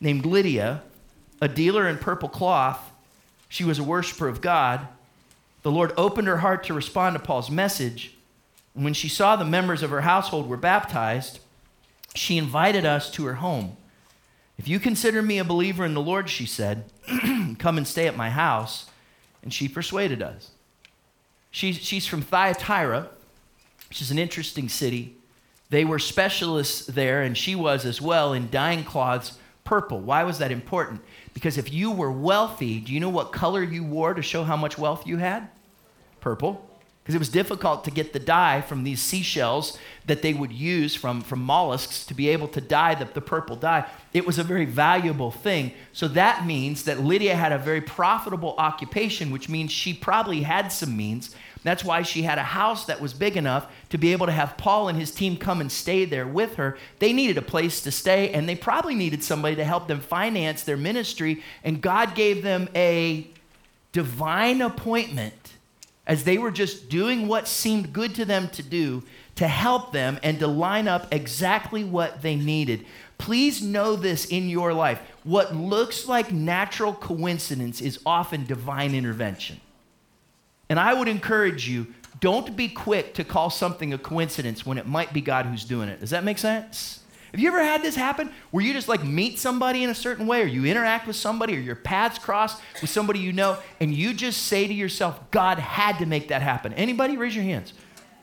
[0.00, 0.82] named Lydia,
[1.40, 2.90] a dealer in purple cloth.
[3.48, 4.88] She was a worshiper of God
[5.62, 8.14] the Lord opened her heart to respond to Paul's message.
[8.74, 11.40] And when she saw the members of her household were baptized,
[12.14, 13.76] she invited us to her home.
[14.58, 16.84] If you consider me a believer in the Lord, she said,
[17.58, 18.86] come and stay at my house.
[19.42, 20.50] And she persuaded us.
[21.50, 23.08] She's, she's from Thyatira,
[23.88, 25.16] which is an interesting city.
[25.70, 30.00] They were specialists there, and she was as well, in dyeing cloths purple.
[30.00, 31.02] Why was that important?
[31.34, 34.56] Because if you were wealthy, do you know what color you wore to show how
[34.56, 35.48] much wealth you had?
[36.20, 36.68] Purple.
[37.02, 40.94] Because it was difficult to get the dye from these seashells that they would use
[40.94, 43.86] from, from mollusks to be able to dye the, the purple dye.
[44.12, 45.72] It was a very valuable thing.
[45.92, 50.68] So that means that Lydia had a very profitable occupation, which means she probably had
[50.68, 51.34] some means.
[51.62, 54.56] That's why she had a house that was big enough to be able to have
[54.56, 56.76] Paul and his team come and stay there with her.
[56.98, 60.64] They needed a place to stay, and they probably needed somebody to help them finance
[60.64, 61.42] their ministry.
[61.62, 63.28] And God gave them a
[63.92, 65.52] divine appointment
[66.06, 69.02] as they were just doing what seemed good to them to do
[69.36, 72.84] to help them and to line up exactly what they needed.
[73.18, 75.00] Please know this in your life.
[75.24, 79.60] What looks like natural coincidence is often divine intervention.
[80.72, 84.86] And I would encourage you don't be quick to call something a coincidence when it
[84.86, 86.00] might be God who's doing it.
[86.00, 87.00] Does that make sense?
[87.30, 90.26] Have you ever had this happen where you just like meet somebody in a certain
[90.26, 93.92] way or you interact with somebody or your paths cross with somebody you know and
[93.92, 96.72] you just say to yourself, God had to make that happen?
[96.72, 97.74] Anybody raise your hands.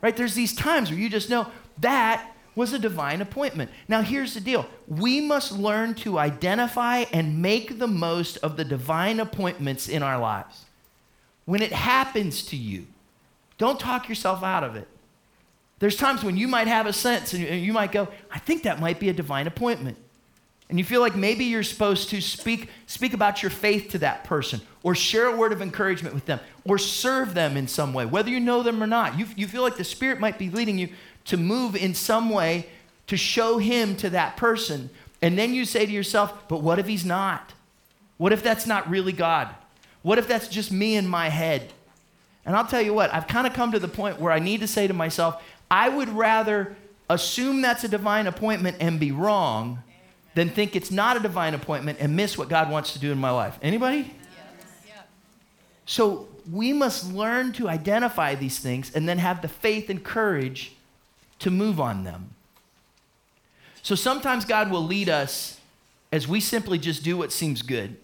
[0.02, 0.18] Right?
[0.18, 3.70] There's these times where you just know that was a divine appointment.
[3.88, 4.66] Now here's the deal.
[4.88, 10.18] We must learn to identify and make the most of the divine appointments in our
[10.18, 10.66] lives
[11.50, 12.86] when it happens to you,
[13.58, 14.88] don't talk yourself out of it.
[15.80, 18.80] There's times when you might have a sense and you might go, I think that
[18.80, 19.98] might be a divine appointment.
[20.70, 24.26] And you feel like maybe you're supposed to speak, speak about your faith to that
[24.26, 28.06] person or share a word of encouragement with them or serve them in some way,
[28.06, 29.18] whether you know them or not.
[29.18, 30.90] You, you feel like the Spirit might be leading you
[31.26, 32.68] to move in some way
[33.08, 34.92] to show Him to that person.
[35.20, 37.54] And then you say to yourself, but what if He's not?
[38.18, 39.56] What if that's not really God?
[40.02, 41.74] What if that's just me in my head?
[42.46, 44.62] And I'll tell you what, I've kind of come to the point where I need
[44.62, 46.76] to say to myself, I would rather
[47.10, 49.84] assume that's a divine appointment and be wrong
[50.36, 53.18] than think it's not a divine appointment and miss what God wants to do in
[53.18, 53.58] my life.
[53.62, 54.14] Anybody?
[55.86, 60.74] So we must learn to identify these things and then have the faith and courage
[61.40, 62.30] to move on them.
[63.82, 65.60] So sometimes God will lead us
[66.12, 67.98] as we simply just do what seems good.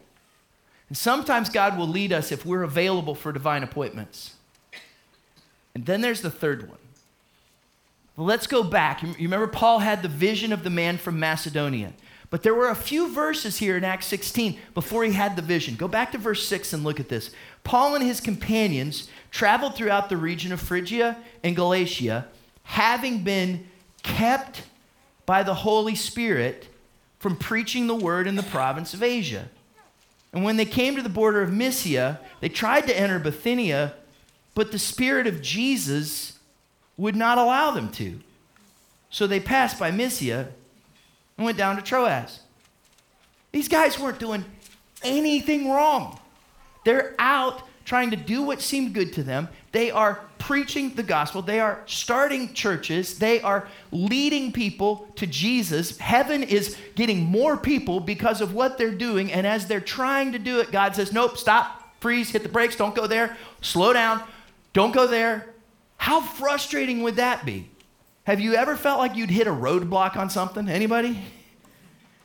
[0.89, 4.36] And sometimes God will lead us if we're available for divine appointments.
[5.74, 6.78] And then there's the third one.
[8.15, 9.02] Well, let's go back.
[9.02, 11.93] You remember Paul had the vision of the man from Macedonia.
[12.30, 15.76] But there were a few verses here in Acts 16 before he had the vision.
[15.76, 17.32] Go back to verse 6 and look at this.
[17.63, 22.28] Paul and his companions traveled throughout the region of Phrygia and Galatia,
[22.63, 23.67] having been
[24.02, 24.63] kept
[25.26, 26.67] by the Holy Spirit
[27.19, 29.50] from preaching the word in the province of Asia.
[30.36, 33.93] And when they came to the border of Mysia, they tried to enter Bithynia,
[34.54, 36.39] but the Spirit of Jesus
[36.98, 38.19] would not allow them to.
[39.10, 40.50] So they passed by Mysia
[41.38, 42.41] and went down to Troas.
[43.54, 44.43] These guys weren't doing
[45.04, 46.19] anything wrong.
[46.84, 49.48] They're out trying to do what seemed good to them.
[49.75, 51.41] They are preaching the gospel.
[51.41, 53.19] They are starting churches.
[53.19, 55.97] They are leading people to Jesus.
[55.97, 59.33] Heaven is getting more people because of what they're doing.
[59.33, 62.77] And as they're trying to do it, God says, Nope, stop, freeze, hit the brakes,
[62.77, 64.23] don't go there, slow down,
[64.71, 65.53] don't go there.
[65.97, 67.67] How frustrating would that be?
[68.23, 70.69] Have you ever felt like you'd hit a roadblock on something?
[70.69, 71.21] Anybody?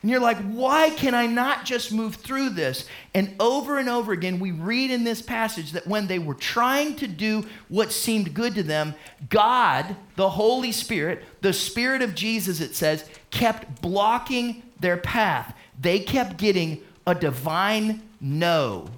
[0.02, 2.86] And you're like, why can I not just move through this?
[3.12, 6.96] And over and over again, we read in this passage that when they were trying
[6.96, 8.94] to do what seemed good to them,
[9.28, 15.54] God, the Holy Spirit, the Spirit of Jesus, it says, kept blocking their path.
[15.78, 18.88] They kept getting a divine no.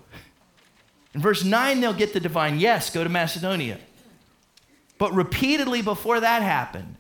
[1.15, 3.81] In verse 9, they'll get the divine yes, go to Macedonia.
[4.99, 6.95] But repeatedly before that happened,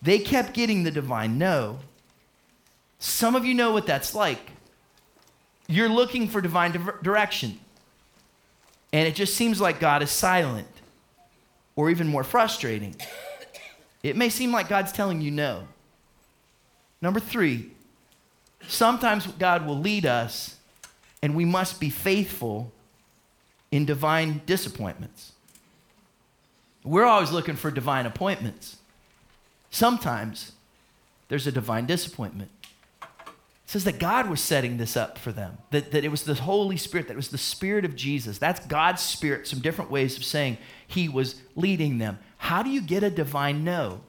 [0.00, 1.80] they kept getting the divine no.
[3.04, 4.40] Some of you know what that's like.
[5.68, 7.60] You're looking for divine di- direction,
[8.94, 10.66] and it just seems like God is silent,
[11.76, 12.96] or even more frustrating.
[14.02, 15.68] It may seem like God's telling you no.
[17.02, 17.72] Number three,
[18.68, 20.56] sometimes God will lead us,
[21.22, 22.72] and we must be faithful
[23.70, 25.32] in divine disappointments.
[26.82, 28.78] We're always looking for divine appointments.
[29.70, 30.52] Sometimes
[31.28, 32.50] there's a divine disappointment.
[33.64, 36.34] It says that God was setting this up for them, that, that it was the
[36.34, 38.38] Holy Spirit, that it was the Spirit of Jesus.
[38.38, 42.18] That's God's Spirit, some different ways of saying He was leading them.
[42.36, 44.02] How do you get a divine no?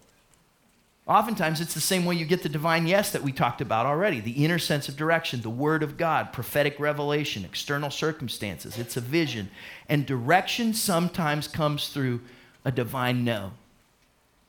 [1.07, 4.19] Oftentimes, it's the same way you get the divine yes that we talked about already
[4.19, 8.77] the inner sense of direction, the Word of God, prophetic revelation, external circumstances.
[8.77, 9.51] It's a vision.
[9.87, 12.21] And direction sometimes comes through
[12.65, 13.53] a divine no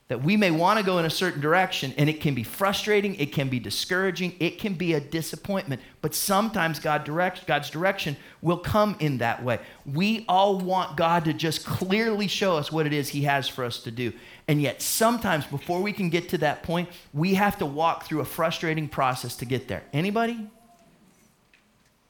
[0.09, 3.15] that we may want to go in a certain direction and it can be frustrating
[3.17, 8.17] it can be discouraging it can be a disappointment but sometimes god directs god's direction
[8.47, 9.59] will come in that way.
[9.85, 13.65] We all want god to just clearly show us what it is he has for
[13.65, 14.13] us to do.
[14.47, 18.21] And yet sometimes before we can get to that point we have to walk through
[18.21, 19.83] a frustrating process to get there.
[19.93, 20.49] Anybody?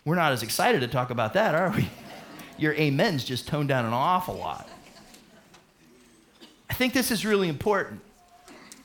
[0.05, 1.89] We're not as excited to talk about that are we?
[2.59, 4.69] Your amens just toned down an awful lot
[6.69, 8.01] I think this is really important.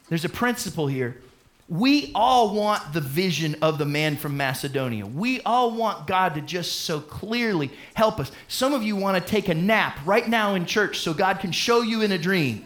[0.10, 1.22] There's a principle here.
[1.70, 5.06] We all want the vision of the man from Macedonia.
[5.06, 8.30] We all want God to just so clearly help us.
[8.50, 11.54] Some of you want to take a nap right now in church so God can
[11.54, 12.65] show you in a dream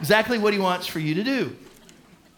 [0.00, 1.56] exactly what He wants for you to do.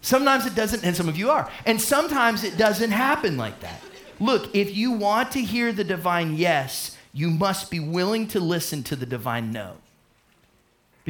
[0.03, 1.51] Sometimes it doesn't, and some of you are.
[1.65, 3.81] And sometimes it doesn't happen like that.
[4.19, 8.83] Look, if you want to hear the divine yes, you must be willing to listen
[8.85, 9.77] to the divine no.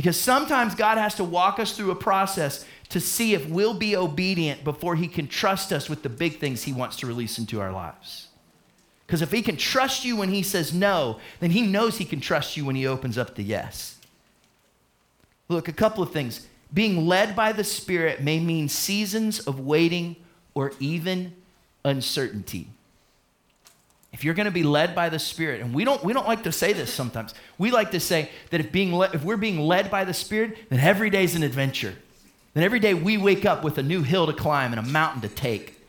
[0.01, 3.95] Because sometimes God has to walk us through a process to see if we'll be
[3.95, 7.61] obedient before He can trust us with the big things He wants to release into
[7.61, 8.29] our lives.
[9.07, 12.19] Because if He can trust you when He says no, then He knows He can
[12.19, 13.99] trust you when He opens up the yes.
[15.51, 16.47] Look, a couple of things.
[16.73, 20.17] Being led by the Spirit may mean seasons of waiting
[20.55, 21.35] or even
[21.85, 22.69] uncertainty.
[24.13, 26.43] If you're going to be led by the Spirit, and we don't, we don't like
[26.43, 27.35] to say this sometimes.
[27.59, 30.57] We like to say that if, being le- if we're being led by the Spirit,
[30.69, 31.95] then every day is an adventure.
[32.55, 35.23] Then every day we wake up with a new hill to climb and a mountain
[35.23, 35.81] to take.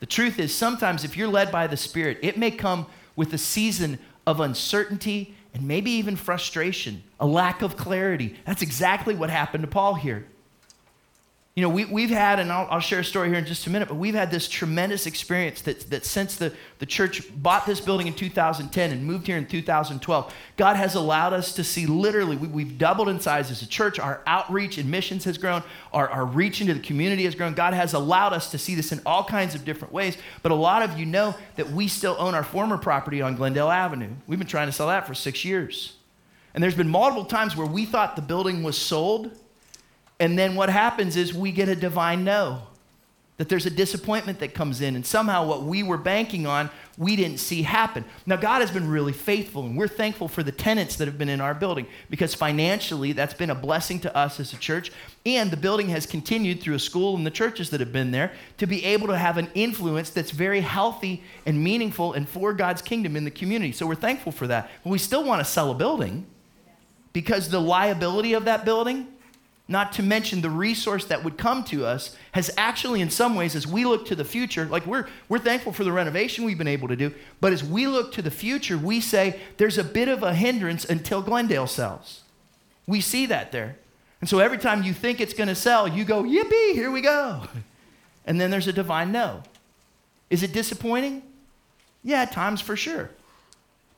[0.00, 3.38] The truth is, sometimes if you're led by the Spirit, it may come with a
[3.38, 8.36] season of uncertainty and maybe even frustration, a lack of clarity.
[8.44, 10.26] That's exactly what happened to Paul here.
[11.54, 13.70] You know, we, we've had, and I'll, I'll, share a story here in just a
[13.70, 17.78] minute, but we've had this tremendous experience that, that since the, the church bought this
[17.78, 22.38] building in 2010 and moved here in 2012, God has allowed us to see literally,
[22.38, 23.98] we, have doubled in size as a church.
[23.98, 25.62] Our outreach and missions has grown,
[25.92, 27.52] our, our reach into the community has grown.
[27.52, 30.16] God has allowed us to see this in all kinds of different ways.
[30.42, 33.70] But a lot of you know that we still own our former property on Glendale
[33.70, 34.12] Avenue.
[34.26, 35.96] We've been trying to sell that for six years.
[36.54, 39.36] And there's been multiple times where we thought the building was sold
[40.22, 42.62] and then what happens is we get a divine no.
[43.38, 47.16] That there's a disappointment that comes in, and somehow what we were banking on, we
[47.16, 48.04] didn't see happen.
[48.24, 51.28] Now, God has been really faithful, and we're thankful for the tenants that have been
[51.28, 54.92] in our building because financially that's been a blessing to us as a church.
[55.26, 58.30] And the building has continued through a school and the churches that have been there
[58.58, 62.80] to be able to have an influence that's very healthy and meaningful and for God's
[62.80, 63.72] kingdom in the community.
[63.72, 64.70] So we're thankful for that.
[64.84, 66.26] But we still want to sell a building
[67.12, 69.08] because the liability of that building
[69.68, 73.54] not to mention the resource that would come to us, has actually, in some ways,
[73.54, 76.68] as we look to the future, like we're, we're thankful for the renovation we've been
[76.68, 80.08] able to do, but as we look to the future, we say there's a bit
[80.08, 82.22] of a hindrance until Glendale sells.
[82.86, 83.76] We see that there.
[84.20, 87.00] And so every time you think it's going to sell, you go, yippee, here we
[87.00, 87.42] go.
[88.24, 89.42] And then there's a divine no.
[90.30, 91.24] Is it disappointing?
[92.04, 93.10] Yeah, at times for sure.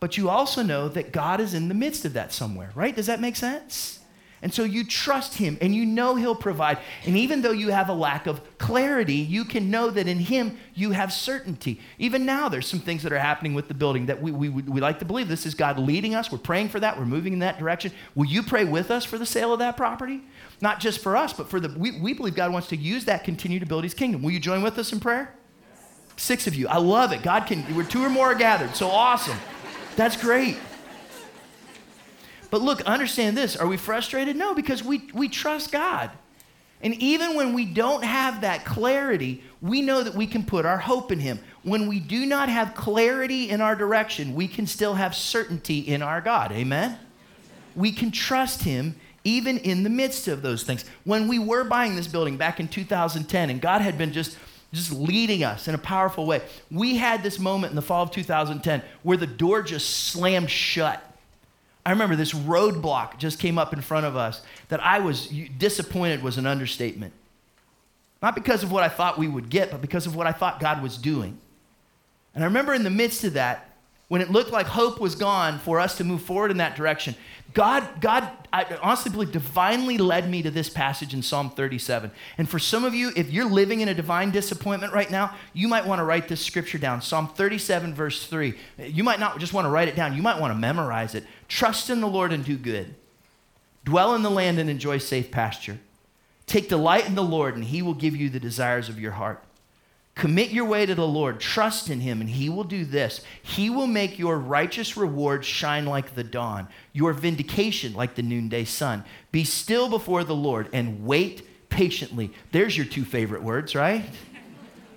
[0.01, 2.97] But you also know that God is in the midst of that somewhere, right?
[2.97, 4.01] Does that make sense?
[4.45, 6.77] And so you trust him and you know he'll provide.
[7.07, 10.59] And even though you have a lack of clarity, you can know that in him
[10.75, 11.81] you have certainty.
[11.99, 14.83] Even now, there's some things that are happening with the building that we, we, we
[14.83, 16.31] like to believe this is God leading us.
[16.31, 16.99] We're praying for that.
[16.99, 17.91] We're moving in that direction.
[18.15, 20.21] Will you pray with us for the sale of that property?
[20.61, 23.25] Not just for us, but for the, we, we believe God wants to use that
[23.25, 24.23] continue to build his kingdom.
[24.23, 25.35] Will you join with us in prayer?
[26.19, 26.69] Six of you.
[26.69, 27.23] I love it.
[27.23, 28.77] God can, we're two or more gathered.
[28.77, 29.39] So awesome.
[29.97, 30.59] That's great.
[32.55, 33.57] But look, understand this.
[33.57, 34.37] Are we frustrated?
[34.37, 36.13] No, because we, we trust God.
[36.83, 40.79] And even when we don't have that clarity, we know that we can put our
[40.79, 41.41] hope in Him.
[41.65, 46.01] When we do not have clarity in our direction, we can still have certainty in
[46.01, 46.53] our God.
[46.53, 46.97] Amen?
[47.75, 50.85] We can trust Him even in the midst of those things.
[51.03, 54.39] When we were buying this building back in 2010, and God had been just
[54.73, 56.41] just leading us in a powerful way.
[56.71, 61.14] We had this moment in the fall of 2010 where the door just slammed shut
[61.87, 66.23] I remember this roadblock just came up in front of us that I was disappointed
[66.23, 67.13] was an understatement.
[68.23, 70.61] Not because of what I thought we would get, but because of what I thought
[70.61, 71.37] God was doing.
[72.35, 73.69] And I remember in the midst of that,
[74.09, 77.15] when it looked like hope was gone for us to move forward in that direction,
[77.55, 82.11] God, God, I honestly believe, divinely led me to this passage in Psalm 37.
[82.37, 85.69] And for some of you, if you're living in a divine disappointment right now, you
[85.69, 88.55] might want to write this scripture down Psalm 37, verse 3.
[88.79, 91.25] You might not just want to write it down, you might want to memorize it.
[91.47, 92.97] Trust in the Lord and do good,
[93.85, 95.79] dwell in the land and enjoy safe pasture.
[96.47, 99.43] Take delight in the Lord, and he will give you the desires of your heart.
[100.15, 101.41] Commit your way to the Lord.
[101.41, 103.21] Trust in him, and he will do this.
[103.43, 108.65] He will make your righteous reward shine like the dawn, your vindication like the noonday
[108.65, 109.05] sun.
[109.33, 112.31] Be still before the Lord and wait patiently.
[112.53, 114.05] There's your two favorite words, right?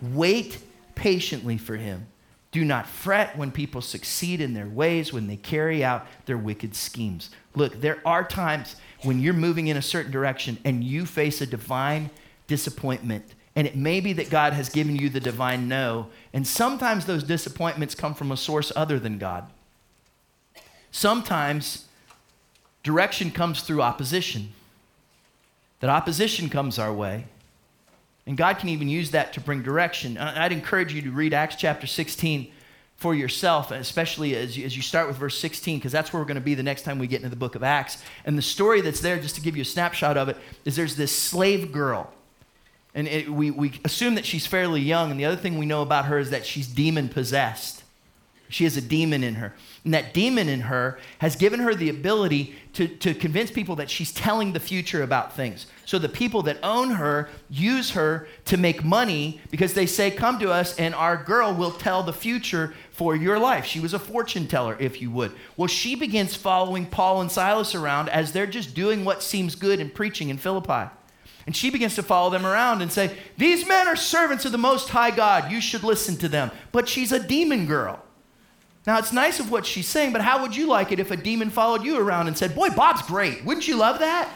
[0.01, 0.59] wait
[0.95, 2.07] patiently for him.
[2.51, 6.75] Do not fret when people succeed in their ways, when they carry out their wicked
[6.75, 7.29] schemes.
[7.55, 11.45] Look, there are times when you're moving in a certain direction and you face a
[11.45, 12.09] divine
[12.47, 16.09] disappointment and it may be that God has given you the divine no.
[16.31, 19.49] And sometimes those disappointments come from a source other than God.
[20.91, 21.85] Sometimes
[22.83, 24.53] direction comes through opposition.
[25.79, 27.25] That opposition comes our way.
[28.27, 30.19] And God can even use that to bring direction.
[30.19, 32.51] I'd encourage you to read Acts chapter 16
[32.97, 36.27] for yourself, especially as you, as you start with verse 16, because that's where we're
[36.27, 38.03] going to be the next time we get into the book of Acts.
[38.23, 40.95] And the story that's there, just to give you a snapshot of it, is there's
[40.95, 42.13] this slave girl
[42.97, 45.11] and it, we, we assume that she's fairly young.
[45.11, 47.83] And the other thing we know about her is that she's demon possessed.
[48.49, 49.53] She has a demon in her.
[49.85, 53.91] And that demon in her has given her the ability to, to convince people that
[53.91, 55.67] she's telling the future about things.
[55.85, 60.39] So the people that own her use her to make money because they say, Come
[60.39, 63.65] to us, and our girl will tell the future for your life.
[63.65, 65.33] She was a fortune teller, if you would.
[65.55, 69.79] Well, she begins following Paul and Silas around as they're just doing what seems good
[69.79, 70.89] and preaching in Philippi.
[71.47, 74.57] And she begins to follow them around and say, These men are servants of the
[74.57, 75.49] Most High God.
[75.49, 76.51] You should listen to them.
[76.73, 78.03] But she's a demon girl.
[78.85, 81.17] Now, it's nice of what she's saying, but how would you like it if a
[81.17, 83.45] demon followed you around and said, Boy, Bob's great.
[83.45, 84.29] Wouldn't you love that?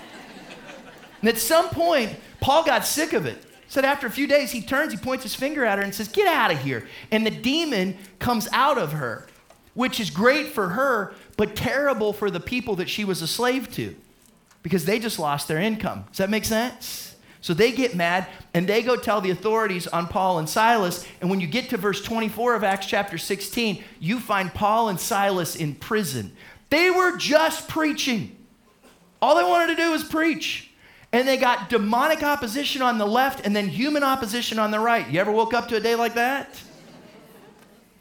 [1.19, 3.43] And at some point, Paul got sick of it.
[3.67, 6.07] Said after a few days, he turns, he points his finger at her and says,
[6.07, 6.87] Get out of here.
[7.11, 9.27] And the demon comes out of her,
[9.73, 13.69] which is great for her, but terrible for the people that she was a slave
[13.75, 13.95] to
[14.63, 16.05] because they just lost their income.
[16.09, 17.15] Does that make sense?
[17.41, 21.05] So they get mad and they go tell the authorities on Paul and Silas.
[21.21, 24.99] And when you get to verse 24 of Acts chapter 16, you find Paul and
[24.99, 26.33] Silas in prison.
[26.69, 28.37] They were just preaching.
[29.21, 30.71] All they wanted to do was preach.
[31.11, 35.09] And they got demonic opposition on the left and then human opposition on the right.
[35.09, 36.55] You ever woke up to a day like that?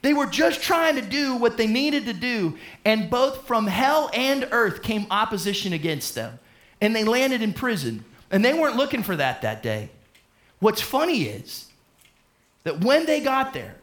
[0.01, 4.09] They were just trying to do what they needed to do, and both from hell
[4.13, 6.39] and earth came opposition against them.
[6.81, 8.03] And they landed in prison.
[8.31, 9.89] And they weren't looking for that that day.
[10.59, 11.67] What's funny is
[12.63, 13.75] that when they got there,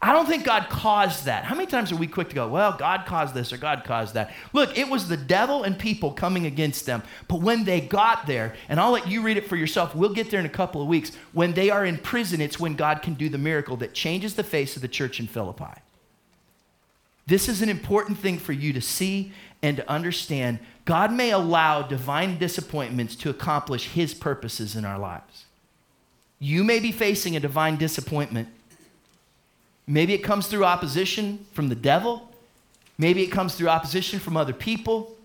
[0.00, 1.42] I don't think God caused that.
[1.42, 4.14] How many times are we quick to go, well, God caused this or God caused
[4.14, 4.32] that?
[4.52, 7.02] Look, it was the devil and people coming against them.
[7.26, 10.30] But when they got there, and I'll let you read it for yourself, we'll get
[10.30, 11.10] there in a couple of weeks.
[11.32, 14.44] When they are in prison, it's when God can do the miracle that changes the
[14.44, 15.80] face of the church in Philippi.
[17.26, 19.32] This is an important thing for you to see
[19.62, 20.58] and to understand.
[20.84, 25.46] God may allow divine disappointments to accomplish his purposes in our lives.
[26.38, 28.48] You may be facing a divine disappointment
[29.88, 32.30] Maybe it comes through opposition from the devil.
[32.98, 35.16] Maybe it comes through opposition from other people.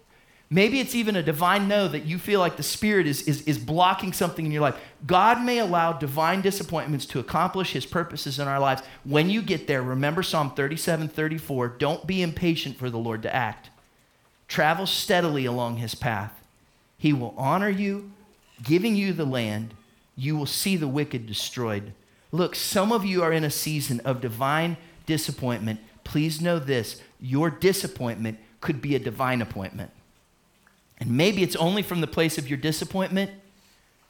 [0.49, 3.57] Maybe it's even a divine no that you feel like the Spirit is, is, is
[3.57, 4.77] blocking something in your life.
[5.05, 8.83] God may allow divine disappointments to accomplish His purposes in our lives.
[9.03, 11.67] When you get there, remember Psalm 37 34.
[11.79, 13.69] Don't be impatient for the Lord to act.
[14.53, 16.39] Travel steadily along His path.
[16.95, 18.11] He will honor you,
[18.61, 19.73] giving you the land.
[20.15, 21.91] You will see the wicked destroyed.
[22.31, 24.77] Look, some of you are in a season of divine
[25.07, 25.79] disappointment.
[26.03, 29.89] Please know this your disappointment could be a divine appointment.
[30.99, 33.31] And maybe it's only from the place of your disappointment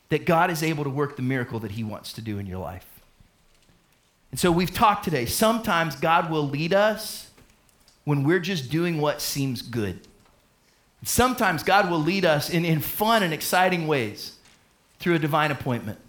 [0.09, 2.59] that God is able to work the miracle that He wants to do in your
[2.59, 2.99] life.
[4.29, 5.25] And so we've talked today.
[5.25, 7.31] Sometimes God will lead us
[8.03, 10.01] when we're just doing what seems good.
[11.04, 14.38] Sometimes God will lead us in, in fun and exciting ways
[14.99, 15.99] through a divine appointment.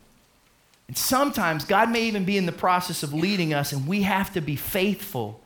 [0.87, 4.33] And sometimes God may even be in the process of leading us, and we have
[4.35, 5.41] to be faithful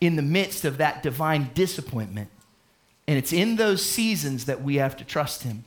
[0.00, 2.28] in the midst of that divine disappointment.
[3.06, 5.64] And it's in those seasons that we have to trust Him.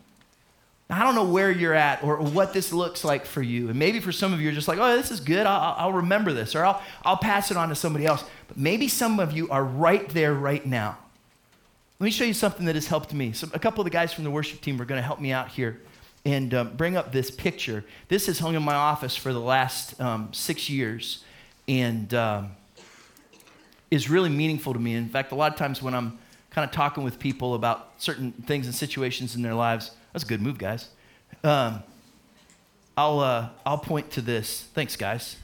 [0.90, 3.70] I don't know where you're at or, what this looks like for you.
[3.70, 5.46] And maybe for some of you, you're just like, oh, this is good.
[5.46, 8.24] I'll, I'll remember this, or I'll, I'll pass it on to somebody else.
[8.48, 10.98] But maybe some of you are right there right now.
[12.02, 13.32] Let me show you something that has helped me.
[13.32, 15.32] So, a couple of the guys from the worship team are going to help me
[15.32, 15.80] out here
[16.26, 17.86] and um, bring up this picture.
[18.08, 21.24] This has hung in my office for the last um, six years
[21.68, 22.54] and um,
[23.92, 24.96] is really meaningful to me.
[24.96, 26.18] In fact, a lot of times when I'm
[26.50, 30.28] kind of talking with people about certain things and situations in their lives, that's a
[30.28, 30.88] good move, guys.
[31.44, 31.84] Um,
[32.98, 34.64] I'll, uh, I'll point to this.
[34.74, 35.36] Thanks, guys.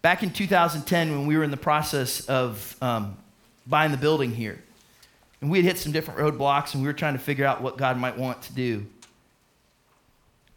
[0.00, 3.18] Back in 2010, when we were in the process of um,
[3.66, 4.58] buying the building here,
[5.40, 7.78] and we had hit some different roadblocks and we were trying to figure out what
[7.78, 8.86] God might want to do.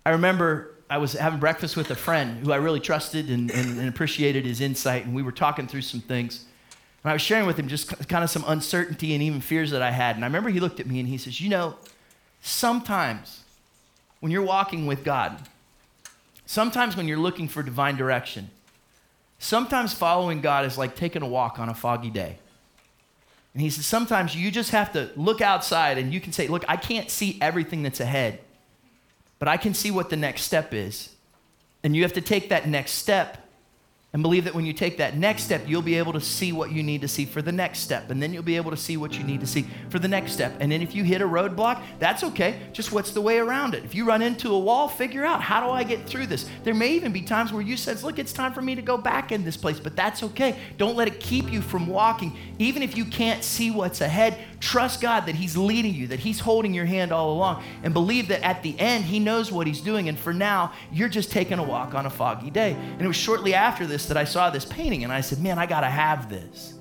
[0.05, 3.79] I remember I was having breakfast with a friend who I really trusted and, and,
[3.79, 6.45] and, appreciated his insight, and we were talking through some things.
[7.03, 9.81] And I was sharing with him just kind of some uncertainty and even fears that
[9.81, 10.15] I had.
[10.15, 11.77] And I remember he looked at me and he says, You know,
[12.41, 13.43] sometimes
[14.19, 15.47] when you're walking with God,
[16.45, 18.49] sometimes when you're looking for divine direction,
[19.39, 22.37] sometimes following God is like taking a walk on a foggy day.
[23.53, 26.65] And he says, Sometimes you just have to look outside and you can say, Look,
[26.67, 28.39] I can't see everything that's ahead
[29.43, 31.09] but I can see what the next step is.
[31.83, 33.42] And you have to take that next step
[34.13, 36.71] and believe that when you take that next step, you'll be able to see what
[36.71, 38.11] you need to see for the next step.
[38.11, 40.33] And then you'll be able to see what you need to see for the next
[40.33, 40.55] step.
[40.59, 42.59] And then if you hit a roadblock, that's okay.
[42.73, 43.83] Just what's the way around it?
[43.83, 46.47] If you run into a wall, figure out how do I get through this?
[46.63, 48.97] There may even be times where you says, look, it's time for me to go
[48.97, 50.59] back in this place, but that's okay.
[50.77, 52.37] Don't let it keep you from walking.
[52.59, 56.39] Even if you can't see what's ahead, trust God that He's leading you, that He's
[56.39, 59.81] holding your hand all along, and believe that at the end, He knows what He's
[59.81, 60.07] doing.
[60.07, 62.71] And for now, you're just taking a walk on a foggy day.
[62.71, 65.59] And it was shortly after this that I saw this painting and I said, man,
[65.59, 66.75] I got to have this.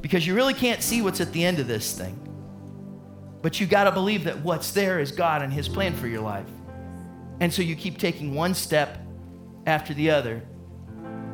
[0.00, 2.18] Because you really can't see what's at the end of this thing.
[3.42, 6.22] But you got to believe that what's there is God and His plan for your
[6.22, 6.48] life.
[7.40, 8.98] And so you keep taking one step
[9.66, 10.42] after the other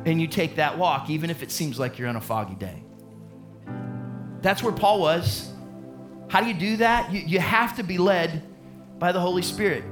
[0.05, 2.83] and you take that walk, even if it seems like you're on a foggy day.
[4.41, 5.53] That's where Paul was.
[6.29, 7.11] How do you do that?
[7.11, 8.43] You, you have to be led
[8.97, 9.83] by the Holy Spirit.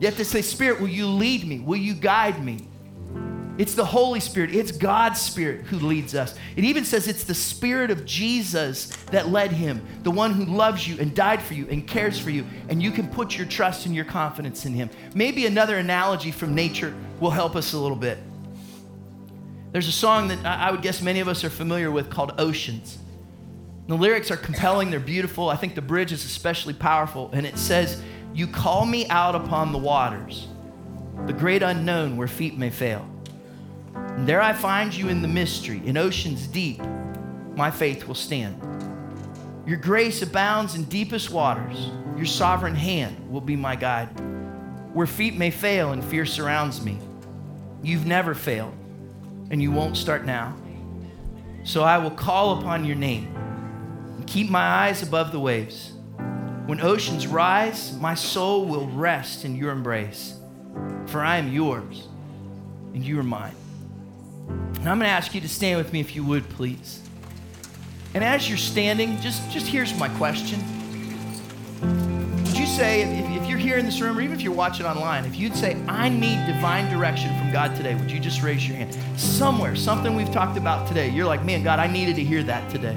[0.00, 1.60] You have to say, Spirit, will you lead me?
[1.60, 2.68] Will you guide me?
[3.58, 6.36] It's the Holy Spirit, it's God's Spirit who leads us.
[6.54, 10.86] It even says it's the Spirit of Jesus that led him, the one who loves
[10.86, 13.84] you and died for you and cares for you, and you can put your trust
[13.86, 14.88] and your confidence in him.
[15.12, 18.18] Maybe another analogy from nature will help us a little bit.
[19.72, 22.98] There's a song that I would guess many of us are familiar with called Oceans.
[23.88, 25.48] The lyrics are compelling, they're beautiful.
[25.48, 28.02] I think the bridge is especially powerful, and it says,
[28.34, 30.46] You call me out upon the waters,
[31.26, 33.08] the great unknown where feet may fail.
[33.94, 36.82] And there I find you in the mystery, in oceans deep,
[37.56, 38.60] my faith will stand.
[39.66, 41.90] Your grace abounds in deepest waters.
[42.14, 44.08] Your sovereign hand will be my guide.
[44.92, 46.98] Where feet may fail and fear surrounds me,
[47.82, 48.74] you've never failed,
[49.50, 50.54] and you won't start now.
[51.64, 53.37] So I will call upon your name
[54.18, 55.92] and keep my eyes above the waves.
[56.66, 60.36] When oceans rise, my soul will rest in your embrace,
[61.06, 62.08] for I am yours
[62.92, 63.54] and you are mine.
[64.48, 67.00] And I'm going to ask you to stand with me if you would, please.
[68.12, 70.60] And as you're standing, just, just here's my question.
[71.80, 74.84] Would you say, if, if you're here in this room, or even if you're watching
[74.84, 78.66] online, if you'd say, I need divine direction from God today, would you just raise
[78.66, 78.96] your hand?
[79.18, 82.68] Somewhere, something we've talked about today, you're like, man, God, I needed to hear that
[82.70, 82.96] today.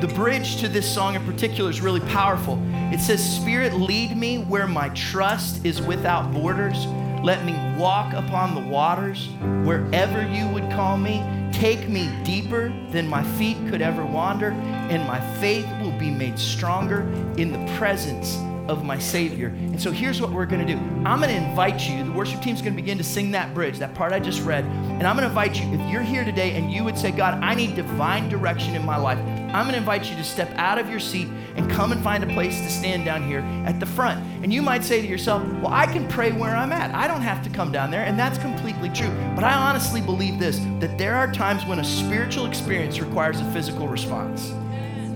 [0.00, 2.58] The bridge to this song in particular is really powerful.
[2.90, 6.86] It says, Spirit, lead me where my trust is without borders.
[7.22, 9.28] Let me walk upon the waters
[9.62, 11.22] wherever you would call me.
[11.52, 16.38] Take me deeper than my feet could ever wander, and my faith will be made
[16.38, 17.02] stronger
[17.36, 18.38] in the presence
[18.70, 19.48] of my Savior.
[19.48, 22.40] And so here's what we're going to do I'm going to invite you, the worship
[22.40, 24.64] team's going to begin to sing that bridge, that part I just read.
[24.64, 27.42] And I'm going to invite you, if you're here today and you would say, God,
[27.42, 29.18] I need divine direction in my life,
[29.52, 31.26] I'm going to invite you to step out of your seat
[31.56, 34.24] and come and find a place to stand down here at the front.
[34.44, 36.94] And you might say to yourself, Well, I can pray where I'm at.
[36.94, 38.04] I don't have to come down there.
[38.04, 39.10] And that's completely true.
[39.34, 43.52] But I honestly believe this that there are times when a spiritual experience requires a
[43.52, 44.50] physical response.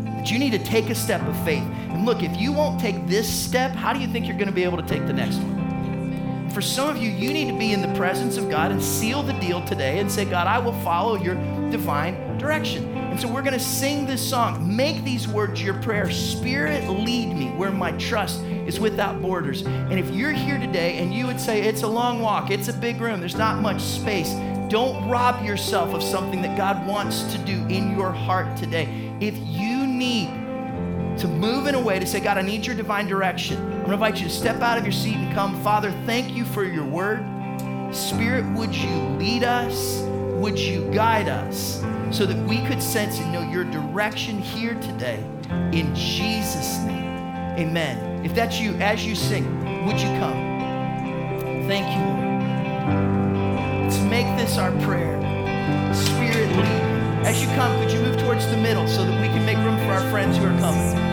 [0.05, 1.63] That you need to take a step of faith.
[1.91, 4.55] And look, if you won't take this step, how do you think you're going to
[4.55, 6.51] be able to take the next one?
[6.51, 9.23] For some of you, you need to be in the presence of God and seal
[9.23, 11.35] the deal today and say, God, I will follow your
[11.71, 13.04] divine direction.
[13.15, 14.75] And so we're going to sing this song.
[14.75, 16.11] Make these words your prayer.
[16.11, 19.63] Spirit, lead me where my trust is without borders.
[19.63, 22.73] And if you're here today and you would say, it's a long walk, it's a
[22.73, 24.33] big room, there's not much space,
[24.69, 29.13] don't rob yourself of something that God wants to do in your heart today.
[29.21, 30.31] If you need
[31.21, 33.85] to move in a way to say, God, I need your divine direction, I'm going
[33.87, 35.63] to invite you to step out of your seat and come.
[35.63, 37.25] Father, thank you for your word.
[37.95, 38.91] Spirit, would you
[39.21, 40.03] lead us?
[40.41, 41.81] Would you guide us?
[42.13, 45.25] So that we could sense and know your direction here today.
[45.73, 47.07] In Jesus' name,
[47.59, 48.25] amen.
[48.25, 49.45] If that's you, as you sing,
[49.87, 50.55] would you come?
[51.67, 52.25] Thank you.
[53.85, 55.21] Let's make this our prayer.
[55.95, 57.27] Spirit, lead.
[57.27, 59.79] As you come, could you move towards the middle so that we can make room
[59.79, 61.04] for our friends who are coming?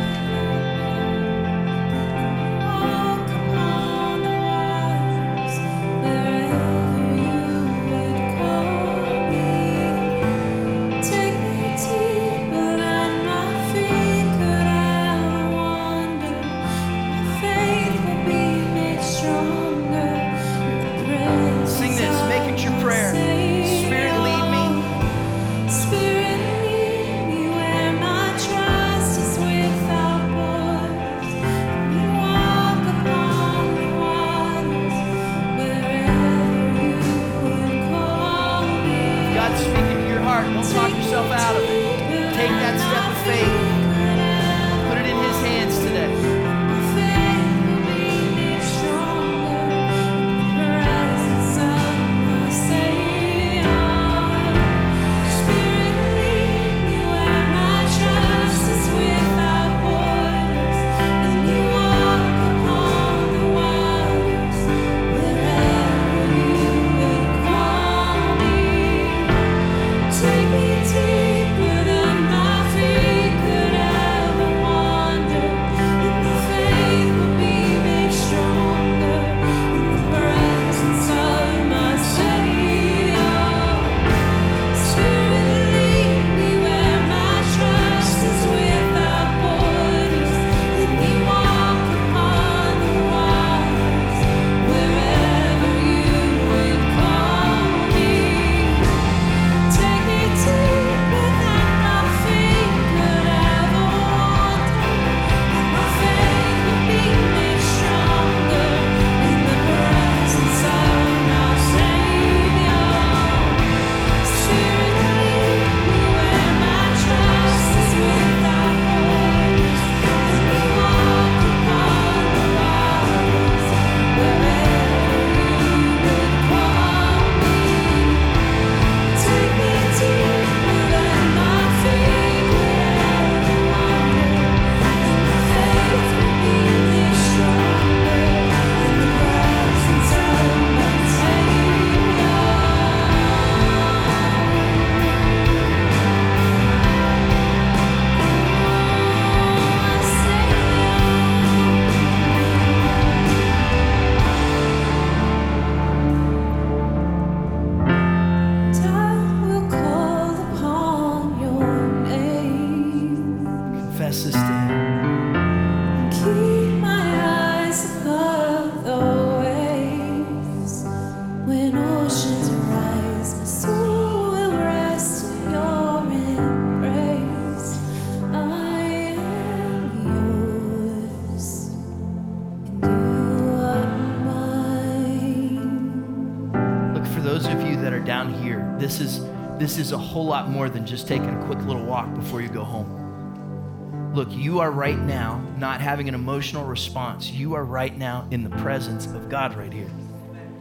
[190.21, 194.11] Whole lot more than just taking a quick little walk before you go home.
[194.13, 197.31] Look, you are right now not having an emotional response.
[197.31, 199.89] You are right now in the presence of God right here.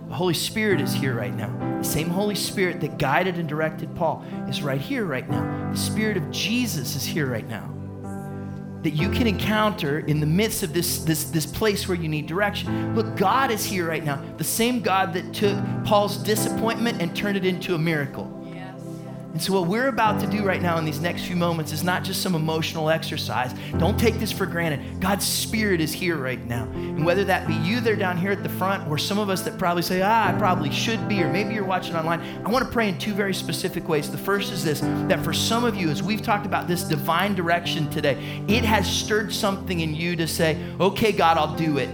[0.08, 1.54] The Holy Spirit is here right now.
[1.76, 5.70] The same Holy Spirit that guided and directed Paul is right here right now.
[5.72, 7.70] The Spirit of Jesus is here right now
[8.82, 12.26] that you can encounter in the midst of this, this, this place where you need
[12.26, 12.94] direction.
[12.94, 14.24] Look, God is here right now.
[14.38, 18.39] The same God that took Paul's disappointment and turned it into a miracle.
[19.32, 21.84] And so, what we're about to do right now in these next few moments is
[21.84, 23.54] not just some emotional exercise.
[23.78, 25.00] Don't take this for granted.
[25.00, 26.64] God's Spirit is here right now.
[26.74, 29.42] And whether that be you there down here at the front, or some of us
[29.42, 32.64] that probably say, ah, I probably should be, or maybe you're watching online, I want
[32.64, 34.10] to pray in two very specific ways.
[34.10, 37.36] The first is this that for some of you, as we've talked about this divine
[37.36, 38.18] direction today,
[38.48, 41.90] it has stirred something in you to say, okay, God, I'll do it.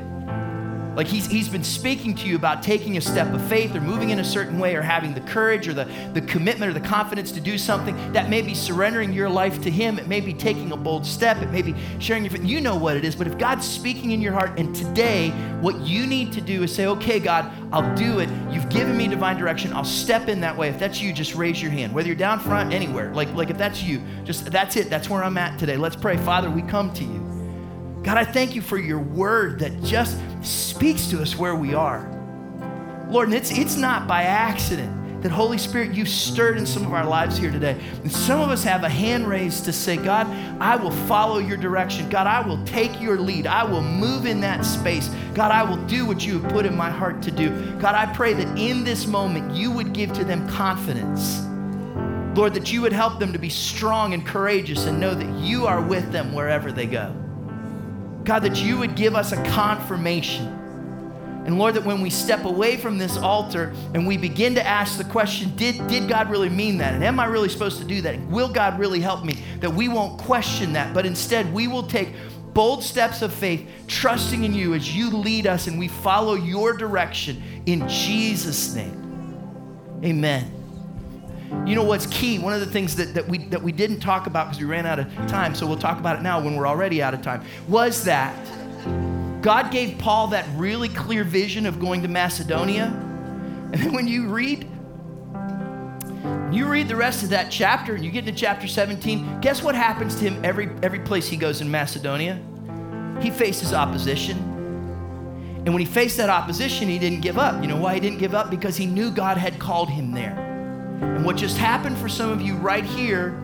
[0.96, 4.10] Like he's, he's been speaking to you about taking a step of faith or moving
[4.10, 5.84] in a certain way or having the courage or the,
[6.14, 9.70] the commitment or the confidence to do something that may be surrendering your life to
[9.70, 9.98] him.
[9.98, 11.42] It may be taking a bold step.
[11.42, 12.44] It may be sharing your faith.
[12.44, 13.14] You know what it is.
[13.14, 15.30] But if God's speaking in your heart and today
[15.60, 18.30] what you need to do is say, okay, God, I'll do it.
[18.50, 19.74] You've given me divine direction.
[19.74, 20.68] I'll step in that way.
[20.68, 21.92] If that's you, just raise your hand.
[21.92, 23.12] Whether you're down front, anywhere.
[23.12, 24.88] Like, like if that's you, just that's it.
[24.88, 25.76] That's where I'm at today.
[25.76, 26.16] Let's pray.
[26.16, 27.25] Father, we come to you.
[28.06, 32.08] God, I thank you for your word that just speaks to us where we are.
[33.10, 36.92] Lord, and it's, it's not by accident that Holy Spirit, you've stirred in some of
[36.92, 37.76] our lives here today.
[38.04, 40.28] And some of us have a hand raised to say, God,
[40.60, 42.08] I will follow your direction.
[42.08, 43.48] God, I will take your lead.
[43.48, 45.10] I will move in that space.
[45.34, 47.50] God, I will do what you have put in my heart to do.
[47.80, 51.40] God, I pray that in this moment you would give to them confidence.
[52.38, 55.66] Lord, that you would help them to be strong and courageous and know that you
[55.66, 57.12] are with them wherever they go.
[58.26, 60.46] God, that you would give us a confirmation.
[61.46, 64.98] And Lord, that when we step away from this altar and we begin to ask
[64.98, 66.92] the question, did, did God really mean that?
[66.92, 68.20] And am I really supposed to do that?
[68.22, 69.38] Will God really help me?
[69.60, 72.08] That we won't question that, but instead we will take
[72.52, 76.76] bold steps of faith, trusting in you as you lead us and we follow your
[76.76, 80.00] direction in Jesus' name.
[80.02, 80.55] Amen.
[81.66, 82.38] You know what's key?
[82.38, 84.86] One of the things that, that, we, that we didn't talk about because we ran
[84.86, 87.42] out of time, so we'll talk about it now when we're already out of time,
[87.68, 88.34] was that
[89.42, 92.86] God gave Paul that really clear vision of going to Macedonia.
[93.72, 94.68] And then when you read,
[96.52, 99.74] you read the rest of that chapter and you get into chapter 17, guess what
[99.74, 102.40] happens to him every, every place he goes in Macedonia?
[103.20, 104.36] He faces opposition.
[105.66, 107.60] And when he faced that opposition, he didn't give up.
[107.60, 108.50] You know why he didn't give up?
[108.50, 110.45] Because he knew God had called him there.
[111.00, 113.40] And what just happened for some of you right here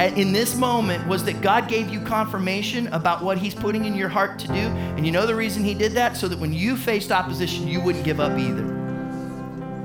[0.00, 4.08] in this moment was that God gave you confirmation about what He's putting in your
[4.08, 4.54] heart to do.
[4.54, 6.16] And you know the reason He did that?
[6.16, 8.72] So that when you faced opposition, you wouldn't give up either.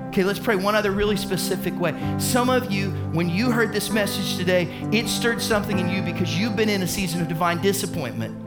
[0.10, 1.94] Okay, let's pray one other really specific way.
[2.18, 6.38] Some of you, when you heard this message today, it stirred something in you because
[6.38, 8.47] you've been in a season of divine disappointment.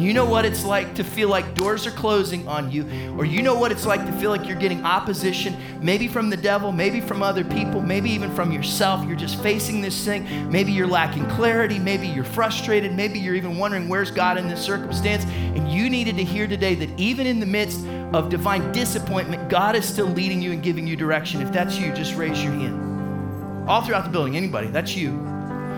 [0.00, 2.84] You know what it's like to feel like doors are closing on you,
[3.16, 6.36] or you know what it's like to feel like you're getting opposition, maybe from the
[6.36, 9.06] devil, maybe from other people, maybe even from yourself.
[9.06, 10.50] You're just facing this thing.
[10.50, 14.60] Maybe you're lacking clarity, maybe you're frustrated, maybe you're even wondering where's God in this
[14.60, 15.24] circumstance.
[15.24, 19.76] And you needed to hear today that even in the midst of divine disappointment, God
[19.76, 21.42] is still leading you and giving you direction.
[21.42, 23.68] If that's you, just raise your hand.
[23.68, 25.10] All throughout the building, anybody, that's you.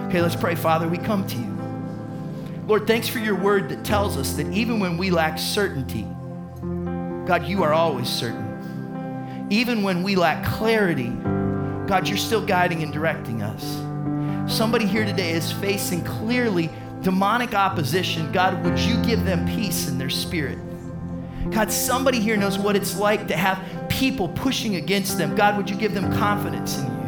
[0.08, 0.54] Okay, let's pray.
[0.54, 1.59] Father, we come to you.
[2.70, 6.06] Lord, thanks for your word that tells us that even when we lack certainty,
[7.26, 9.48] God, you are always certain.
[9.50, 11.08] Even when we lack clarity,
[11.88, 13.64] God, you're still guiding and directing us.
[14.48, 16.70] Somebody here today is facing clearly
[17.02, 18.30] demonic opposition.
[18.30, 20.58] God, would you give them peace in their spirit?
[21.50, 25.34] God, somebody here knows what it's like to have people pushing against them.
[25.34, 26.99] God, would you give them confidence in you?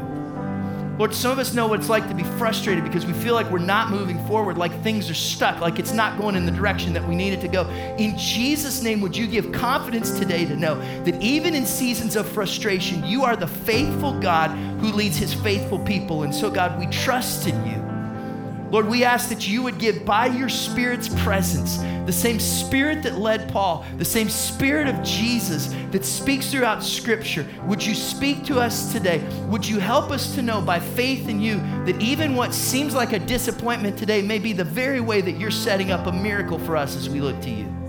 [1.03, 3.50] Lord, some of us know what it's like to be frustrated because we feel like
[3.50, 6.92] we're not moving forward, like things are stuck, like it's not going in the direction
[6.92, 7.68] that we need it to go.
[7.98, 12.28] In Jesus' name, would you give confidence today to know that even in seasons of
[12.28, 16.22] frustration, you are the faithful God who leads his faithful people.
[16.22, 17.91] And so, God, we trust in you.
[18.73, 23.18] Lord, we ask that you would give by your Spirit's presence the same Spirit that
[23.18, 27.47] led Paul, the same Spirit of Jesus that speaks throughout Scripture.
[27.66, 29.23] Would you speak to us today?
[29.49, 33.12] Would you help us to know by faith in you that even what seems like
[33.12, 36.75] a disappointment today may be the very way that you're setting up a miracle for
[36.75, 37.82] us as we look to you?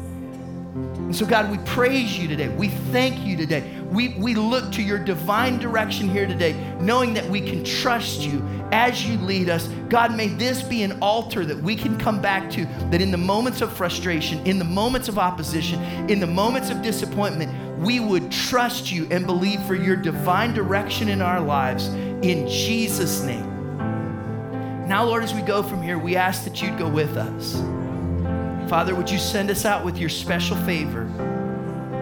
[1.13, 2.47] And so, God, we praise you today.
[2.47, 3.71] We thank you today.
[3.91, 8.43] We, we look to your divine direction here today, knowing that we can trust you
[8.71, 9.67] as you lead us.
[9.89, 13.17] God, may this be an altar that we can come back to, that in the
[13.19, 18.31] moments of frustration, in the moments of opposition, in the moments of disappointment, we would
[18.31, 21.89] trust you and believe for your divine direction in our lives
[22.23, 23.47] in Jesus' name.
[24.87, 27.82] Now, Lord, as we go from here, we ask that you'd go with us.
[28.73, 31.05] Father, would you send us out with your special favor,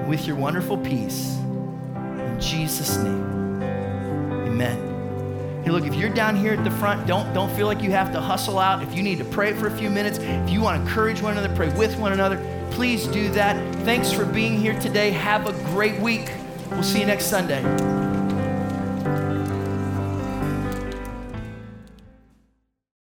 [0.07, 1.35] with your wonderful peace?
[1.35, 3.61] In Jesus' name,
[4.47, 5.63] amen.
[5.65, 8.13] Hey, look, if you're down here at the front, don't, don't feel like you have
[8.13, 8.81] to hustle out.
[8.81, 11.37] If you need to pray for a few minutes, if you want to encourage one
[11.37, 12.37] another, pray with one another,
[12.71, 13.57] please do that.
[13.83, 15.11] Thanks for being here today.
[15.11, 16.31] Have a great week.
[16.69, 18.00] We'll see you next Sunday.